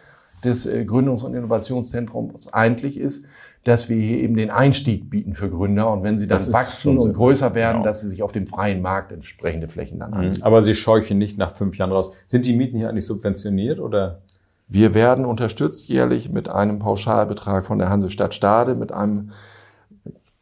des 0.45 0.67
äh, 0.67 0.85
Gründungs- 0.87 1.25
und 1.25 1.35
Innovationszentrums 1.35 2.53
eigentlich 2.53 3.01
ist, 3.01 3.25
dass 3.65 3.89
wir 3.89 3.97
hier 3.97 4.19
eben 4.19 4.37
den 4.37 4.51
Einstieg 4.51 5.09
bieten 5.09 5.33
für 5.33 5.49
Gründer 5.49 5.91
und 5.91 6.03
wenn 6.03 6.19
sie 6.19 6.27
dann 6.27 6.53
wachsen 6.53 6.99
und 6.99 7.15
größer 7.15 7.55
werden, 7.55 7.79
genau. 7.79 7.85
dass 7.85 8.03
sie 8.03 8.09
sich 8.09 8.23
auf 8.23 8.33
dem 8.33 8.47
freien 8.47 8.83
Markt 8.83 9.13
entsprechende 9.13 9.69
Flächen 9.69 9.99
dann 9.99 10.13
anbieten. 10.13 10.43
Aber 10.43 10.61
sie 10.61 10.75
scheuchen 10.75 11.17
nicht 11.17 11.39
nach 11.39 11.55
fünf 11.55 11.79
Jahren 11.79 11.93
raus. 11.93 12.13
Sind 12.27 12.45
die 12.45 12.55
Mieten 12.55 12.77
hier 12.77 12.91
eigentlich 12.91 13.07
subventioniert 13.07 13.81
oder? 13.81 14.21
Wir 14.69 14.95
werden 14.95 15.25
unterstützt 15.25 15.89
jährlich 15.89 16.31
mit 16.31 16.51
einem 16.51 16.79
Pauschalbetrag 16.79 17.65
von 17.65 17.79
der 17.79 17.89
Hansestadt 17.89 18.35
Stade, 18.35 18.75
mit 18.75 18.93
einem 18.93 19.31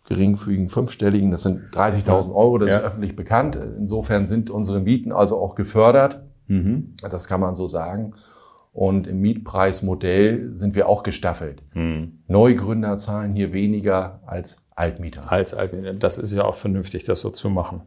geringfügigen 0.09 0.69
fünfstelligen, 0.69 1.31
das 1.31 1.43
sind 1.43 1.75
30.000 1.75 2.35
Euro, 2.35 2.59
das 2.59 2.71
ja. 2.71 2.77
ist 2.79 2.85
öffentlich 2.85 3.15
bekannt. 3.15 3.57
Insofern 3.57 4.27
sind 4.27 4.51
unsere 4.51 4.81
Mieten 4.81 5.13
also 5.13 5.39
auch 5.39 5.55
gefördert. 5.55 6.23
Mhm. 6.47 6.91
Das 7.03 7.29
kann 7.29 7.41
man 7.41 7.55
so 7.55 7.69
sagen. 7.69 8.15
Und 8.73 9.07
im 9.07 9.21
Mietpreismodell 9.21 10.55
sind 10.55 10.75
wir 10.75 10.89
auch 10.89 11.03
gestaffelt. 11.03 11.63
Mhm. 11.75 12.21
Neugründer 12.29 12.97
zahlen 12.97 13.33
hier 13.33 13.53
weniger 13.53 14.21
als 14.25 14.63
Altmieter. 14.77 15.31
Als 15.31 15.53
Altmieter. 15.53 15.95
Das 15.95 16.17
ist 16.17 16.33
ja 16.33 16.45
auch 16.45 16.55
vernünftig, 16.55 17.05
das 17.05 17.21
so 17.21 17.31
zu 17.31 17.51
machen. 17.51 17.83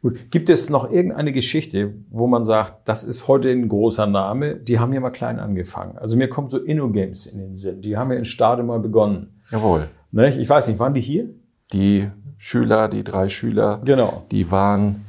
Gut. 0.00 0.30
Gibt 0.30 0.48
es 0.48 0.70
noch 0.70 0.90
irgendeine 0.90 1.32
Geschichte, 1.32 1.92
wo 2.10 2.28
man 2.28 2.44
sagt, 2.44 2.88
das 2.88 3.02
ist 3.04 3.26
heute 3.26 3.50
ein 3.50 3.68
großer 3.68 4.06
Name, 4.06 4.54
die 4.54 4.78
haben 4.78 4.92
ja 4.92 5.00
mal 5.00 5.10
klein 5.10 5.40
angefangen. 5.40 5.98
Also 5.98 6.16
mir 6.16 6.28
kommt 6.28 6.50
so 6.50 6.58
InnoGames 6.58 7.26
in 7.26 7.38
den 7.38 7.56
Sinn. 7.56 7.82
Die 7.82 7.96
haben 7.96 8.12
ja 8.12 8.16
in 8.18 8.24
Stade 8.24 8.62
mal 8.62 8.78
begonnen. 8.78 9.40
Jawohl. 9.50 9.88
Ich 10.12 10.48
weiß 10.48 10.68
nicht, 10.68 10.78
waren 10.78 10.94
die 10.94 11.00
hier? 11.00 11.28
Die 11.72 12.10
Schüler, 12.36 12.88
die 12.88 13.04
drei 13.04 13.28
Schüler, 13.28 13.80
genau. 13.84 14.22
die 14.30 14.50
waren, 14.50 15.06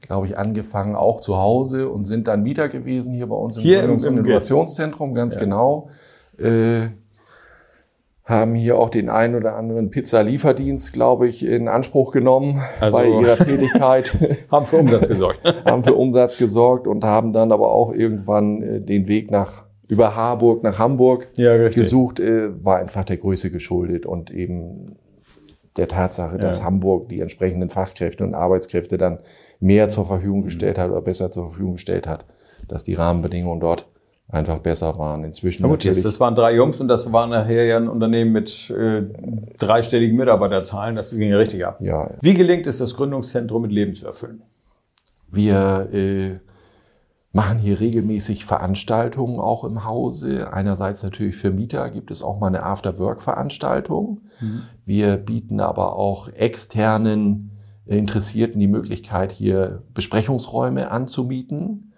glaube 0.00 0.26
ich, 0.26 0.38
angefangen 0.38 0.94
auch 0.94 1.20
zu 1.20 1.36
Hause 1.36 1.88
und 1.88 2.04
sind 2.04 2.28
dann 2.28 2.42
Mieter 2.42 2.68
gewesen 2.68 3.12
hier 3.12 3.26
bei 3.26 3.36
uns 3.36 3.56
im 3.56 3.62
hier 3.62 3.84
Gründungs- 3.84 4.06
und 4.06 4.18
Innovationszentrum, 4.18 5.14
ganz 5.14 5.34
ja. 5.34 5.40
genau. 5.40 5.90
Äh, 6.38 6.88
haben 8.26 8.56
hier 8.56 8.76
auch 8.76 8.90
den 8.90 9.08
einen 9.08 9.36
oder 9.36 9.54
anderen 9.54 9.90
Pizza-Lieferdienst, 9.90 10.92
glaube 10.92 11.28
ich, 11.28 11.46
in 11.46 11.68
Anspruch 11.68 12.10
genommen 12.10 12.60
also, 12.80 12.98
bei 12.98 13.06
ihrer 13.06 13.36
Tätigkeit. 13.36 14.16
haben 14.50 14.66
für 14.66 14.78
Umsatz 14.78 15.08
gesorgt. 15.08 15.40
haben 15.64 15.84
für 15.84 15.94
Umsatz 15.94 16.36
gesorgt 16.36 16.88
und 16.88 17.04
haben 17.04 17.32
dann 17.32 17.52
aber 17.52 17.70
auch 17.70 17.92
irgendwann 17.92 18.62
äh, 18.62 18.80
den 18.80 19.06
Weg 19.06 19.30
nach 19.30 19.64
über 19.88 20.16
Harburg 20.16 20.64
nach 20.64 20.80
Hamburg 20.80 21.28
ja, 21.36 21.68
gesucht, 21.68 22.18
äh, 22.18 22.64
war 22.64 22.78
einfach 22.78 23.04
der 23.04 23.18
Größe 23.18 23.52
geschuldet 23.52 24.04
und 24.04 24.32
eben 24.32 24.96
der 25.76 25.88
Tatsache, 25.88 26.38
dass 26.38 26.58
ja. 26.58 26.64
Hamburg 26.64 27.08
die 27.08 27.20
entsprechenden 27.20 27.68
Fachkräfte 27.68 28.24
und 28.24 28.34
Arbeitskräfte 28.34 28.98
dann 28.98 29.18
mehr 29.60 29.88
zur 29.88 30.06
Verfügung 30.06 30.42
gestellt 30.42 30.78
hat 30.78 30.90
oder 30.90 31.02
besser 31.02 31.30
zur 31.30 31.48
Verfügung 31.48 31.74
gestellt 31.74 32.06
hat, 32.06 32.24
dass 32.68 32.84
die 32.84 32.94
Rahmenbedingungen 32.94 33.60
dort 33.60 33.86
einfach 34.28 34.58
besser 34.58 34.98
waren. 34.98 35.24
Inzwischen 35.24 35.62
Na 35.62 35.68
gut, 35.68 35.84
natürlich. 35.84 36.02
Das 36.02 36.18
waren 36.18 36.34
drei 36.34 36.54
Jungs 36.54 36.80
und 36.80 36.88
das 36.88 37.12
war 37.12 37.26
nachher 37.26 37.64
ja 37.64 37.76
ein 37.76 37.88
Unternehmen 37.88 38.32
mit 38.32 38.70
äh, 38.70 39.02
dreistelligen 39.58 40.16
Mitarbeiterzahlen. 40.16 40.96
Das 40.96 41.10
ging 41.10 41.30
ja 41.30 41.36
richtig 41.36 41.64
ab. 41.64 41.78
Ja. 41.80 42.10
Wie 42.20 42.34
gelingt 42.34 42.66
es, 42.66 42.78
das 42.78 42.94
Gründungszentrum 42.96 43.62
mit 43.62 43.72
Leben 43.72 43.94
zu 43.94 44.06
erfüllen? 44.06 44.42
Wir 45.30 45.88
äh, 45.92 46.38
machen 47.36 47.58
hier 47.58 47.78
regelmäßig 47.78 48.46
Veranstaltungen 48.46 49.38
auch 49.40 49.62
im 49.64 49.84
Hause. 49.84 50.52
Einerseits 50.52 51.02
natürlich 51.02 51.36
für 51.36 51.50
Mieter 51.50 51.90
gibt 51.90 52.10
es 52.10 52.22
auch 52.22 52.40
mal 52.40 52.46
eine 52.46 52.62
After-Work-Veranstaltung. 52.62 54.22
Mhm. 54.40 54.62
Wir 54.86 55.16
bieten 55.18 55.60
aber 55.60 55.96
auch 55.96 56.28
externen 56.28 57.52
Interessierten 57.84 58.58
die 58.58 58.68
Möglichkeit, 58.68 59.32
hier 59.32 59.82
Besprechungsräume 59.92 60.90
anzumieten. 60.90 61.92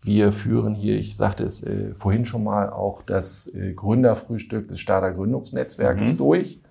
Wir 0.00 0.32
führen 0.32 0.76
hier, 0.76 0.96
ich 0.96 1.16
sagte 1.16 1.44
es 1.44 1.62
äh, 1.62 1.94
vorhin 1.96 2.24
schon 2.24 2.44
mal, 2.44 2.70
auch 2.70 3.02
das 3.02 3.48
äh, 3.48 3.72
Gründerfrühstück 3.72 4.68
des 4.68 4.78
Stader 4.78 5.12
Gründungsnetzwerkes 5.12 6.12
mhm. 6.12 6.18
durch. 6.18 6.62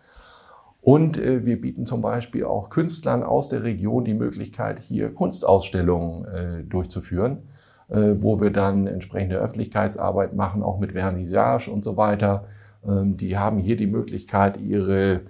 Und 0.80 1.18
äh, 1.18 1.46
wir 1.46 1.60
bieten 1.60 1.86
zum 1.86 2.02
Beispiel 2.02 2.46
auch 2.46 2.70
Künstlern 2.70 3.22
aus 3.22 3.50
der 3.50 3.64
Region 3.64 4.06
die 4.06 4.14
Möglichkeit, 4.14 4.80
hier 4.80 5.14
Kunstausstellungen 5.14 6.26
äh, 6.26 6.64
durchzuführen. 6.64 7.50
Äh, 7.89 8.24
wo 8.24 8.39
wir 8.39 8.50
dann 8.50 8.88
entsprechende 8.88 9.36
Öffentlichkeitsarbeit 9.38 10.34
machen, 10.36 10.63
auch 10.63 10.80
mit 10.80 10.93
Vernissage 10.93 11.69
und 11.69 11.84
so 11.84 11.98
weiter. 11.98 12.46
Ähm, 12.88 13.17
die 13.17 13.38
haben 13.38 13.60
hier 13.60 13.76
die 13.76 13.88
Möglichkeit, 13.88 14.60
ihre 14.60 15.22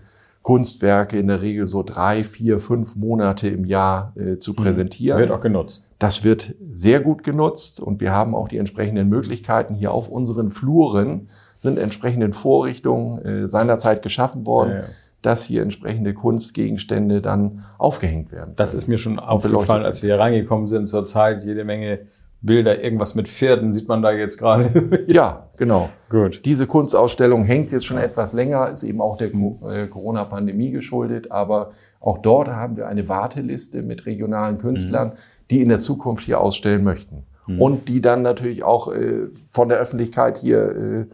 Kunstwerke 0.43 1.17
in 1.17 1.27
der 1.27 1.41
Regel 1.41 1.65
so 1.65 1.83
drei, 1.83 2.23
vier, 2.23 2.59
fünf 2.59 2.95
Monate 2.95 3.47
im 3.47 3.65
Jahr 3.65 4.13
äh, 4.15 4.37
zu 4.37 4.51
mhm. 4.51 4.57
präsentieren. 4.57 5.17
Wird 5.17 5.31
auch 5.31 5.41
genutzt. 5.41 5.87
Das 5.97 6.23
wird 6.23 6.53
sehr 6.73 6.99
gut 6.99 7.23
genutzt 7.23 7.79
und 7.79 8.01
wir 8.01 8.11
haben 8.11 8.35
auch 8.35 8.49
die 8.49 8.57
entsprechenden 8.57 9.09
Möglichkeiten 9.09 9.73
hier 9.73 9.91
auf 9.91 10.09
unseren 10.09 10.49
Fluren 10.49 11.29
sind 11.57 11.79
entsprechende 11.79 12.31
Vorrichtungen 12.33 13.19
äh, 13.19 13.47
seinerzeit 13.47 14.03
geschaffen 14.03 14.45
worden. 14.45 14.69
Ja, 14.69 14.79
ja 14.81 14.85
dass 15.23 15.45
hier 15.45 15.61
entsprechende 15.61 16.13
Kunstgegenstände 16.13 17.21
dann 17.21 17.63
aufgehängt 17.77 18.33
werden. 18.33 18.55
Das 18.57 18.73
ist 18.73 18.87
mir 18.87 18.97
schon 18.97 19.19
aufgefallen, 19.19 19.85
als 19.85 20.03
wir 20.03 20.09
hier 20.09 20.19
reingekommen 20.19 20.67
sind 20.67 20.85
zur 20.85 21.05
Zeit, 21.05 21.45
jede 21.45 21.63
Menge 21.63 21.99
Bilder, 22.43 22.83
irgendwas 22.83 23.15
mit 23.15 23.29
Pferden 23.29 23.73
sieht 23.73 23.87
man 23.87 24.01
da 24.01 24.11
jetzt 24.11 24.37
gerade. 24.37 25.03
ja, 25.07 25.47
genau. 25.57 25.89
Gut. 26.09 26.41
Diese 26.43 26.67
Kunstausstellung 26.67 27.45
hängt 27.45 27.71
jetzt 27.71 27.85
schon 27.85 27.97
etwas 27.97 28.33
länger, 28.33 28.69
ist 28.69 28.83
eben 28.83 29.01
auch 29.01 29.15
der 29.15 29.33
äh, 29.33 29.87
Corona-Pandemie 29.87 30.71
geschuldet, 30.71 31.31
aber 31.31 31.71
auch 32.01 32.17
dort 32.17 32.49
haben 32.49 32.75
wir 32.75 32.87
eine 32.87 33.07
Warteliste 33.07 33.81
mit 33.81 34.05
regionalen 34.05 34.57
Künstlern, 34.57 35.09
mhm. 35.09 35.13
die 35.51 35.61
in 35.61 35.69
der 35.69 35.79
Zukunft 35.79 36.25
hier 36.25 36.41
ausstellen 36.41 36.83
möchten. 36.83 37.23
Mhm. 37.47 37.61
Und 37.61 37.87
die 37.87 38.01
dann 38.01 38.21
natürlich 38.21 38.63
auch 38.63 38.93
äh, 38.93 39.27
von 39.49 39.69
der 39.69 39.79
Öffentlichkeit 39.79 40.37
hier 40.37 40.69
äh, 40.69 41.05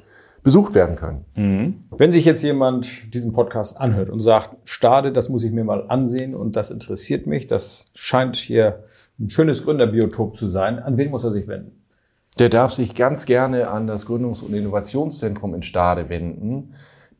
besucht 0.43 0.75
werden 0.75 0.95
können. 0.95 1.25
Mhm. 1.35 1.83
Wenn 1.97 2.11
sich 2.11 2.25
jetzt 2.25 2.43
jemand 2.43 3.13
diesen 3.13 3.33
Podcast 3.33 3.79
anhört 3.79 4.09
und 4.09 4.19
sagt, 4.19 4.55
Stade, 4.63 5.11
das 5.11 5.29
muss 5.29 5.43
ich 5.43 5.51
mir 5.51 5.63
mal 5.63 5.85
ansehen 5.89 6.35
und 6.35 6.55
das 6.55 6.71
interessiert 6.71 7.27
mich, 7.27 7.47
das 7.47 7.85
scheint 7.93 8.35
hier 8.35 8.83
ein 9.19 9.29
schönes 9.29 9.63
Gründerbiotop 9.63 10.35
zu 10.35 10.47
sein, 10.47 10.79
an 10.79 10.97
wen 10.97 11.11
muss 11.11 11.23
er 11.23 11.31
sich 11.31 11.47
wenden? 11.47 11.79
Der 12.37 12.49
darf 12.49 12.71
sich 12.71 12.95
ganz 12.95 13.25
gerne 13.25 13.69
an 13.69 13.85
das 13.85 14.07
Gründungs- 14.07 14.43
und 14.43 14.53
Innovationszentrum 14.53 15.55
in 15.55 15.61
Stade 15.61 16.07
wenden. 16.07 16.73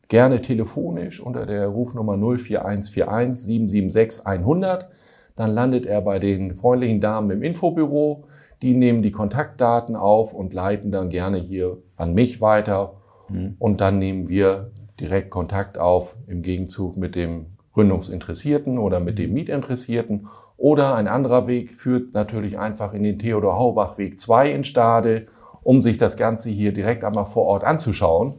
Gerne 0.08 0.40
telefonisch 0.40 1.20
unter 1.20 1.44
der 1.44 1.68
Rufnummer 1.68 2.14
04141 2.14 3.44
776 3.44 4.26
100. 4.26 4.88
Dann 5.36 5.50
landet 5.50 5.84
er 5.84 6.00
bei 6.00 6.18
den 6.18 6.54
freundlichen 6.54 7.00
Damen 7.00 7.30
im 7.30 7.42
Infobüro. 7.42 8.24
Die 8.62 8.74
nehmen 8.74 9.02
die 9.02 9.12
Kontaktdaten 9.12 9.94
auf 9.94 10.32
und 10.32 10.54
leiten 10.54 10.90
dann 10.90 11.10
gerne 11.10 11.38
hier 11.38 11.78
an 11.96 12.14
mich 12.14 12.40
weiter. 12.40 12.99
Mhm. 13.30 13.56
Und 13.58 13.80
dann 13.80 13.98
nehmen 13.98 14.28
wir 14.28 14.70
direkt 15.00 15.30
Kontakt 15.30 15.78
auf 15.78 16.16
im 16.26 16.42
Gegenzug 16.42 16.96
mit 16.96 17.14
dem 17.14 17.46
Gründungsinteressierten 17.72 18.78
oder 18.78 19.00
mit 19.00 19.18
dem 19.18 19.32
Mietinteressierten. 19.32 20.28
Oder 20.56 20.94
ein 20.94 21.08
anderer 21.08 21.46
Weg 21.46 21.74
führt 21.74 22.14
natürlich 22.14 22.58
einfach 22.58 22.92
in 22.92 23.02
den 23.02 23.18
Theodor 23.18 23.56
Haubach 23.56 23.96
Weg 23.96 24.20
2 24.20 24.52
in 24.52 24.64
Stade, 24.64 25.26
um 25.62 25.82
sich 25.82 25.98
das 25.98 26.16
Ganze 26.16 26.50
hier 26.50 26.72
direkt 26.72 27.04
einmal 27.04 27.26
vor 27.26 27.44
Ort 27.44 27.64
anzuschauen 27.64 28.34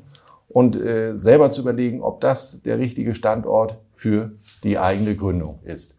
und 0.47 0.75
äh, 0.75 1.17
selber 1.17 1.49
zu 1.49 1.61
überlegen, 1.61 2.01
ob 2.01 2.21
das 2.21 2.61
der 2.61 2.77
richtige 2.77 3.15
Standort 3.15 3.79
für 3.93 4.33
die 4.63 4.77
eigene 4.77 5.15
Gründung 5.15 5.59
ist. 5.63 5.95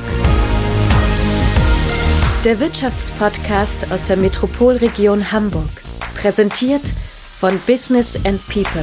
Der 2.44 2.58
Wirtschaftspodcast 2.58 3.92
aus 3.92 4.02
der 4.02 4.16
Metropolregion 4.16 5.30
Hamburg. 5.30 5.70
Präsentiert 6.20 6.92
von 7.30 7.60
Business 7.64 8.16
and 8.26 8.44
People. 8.48 8.82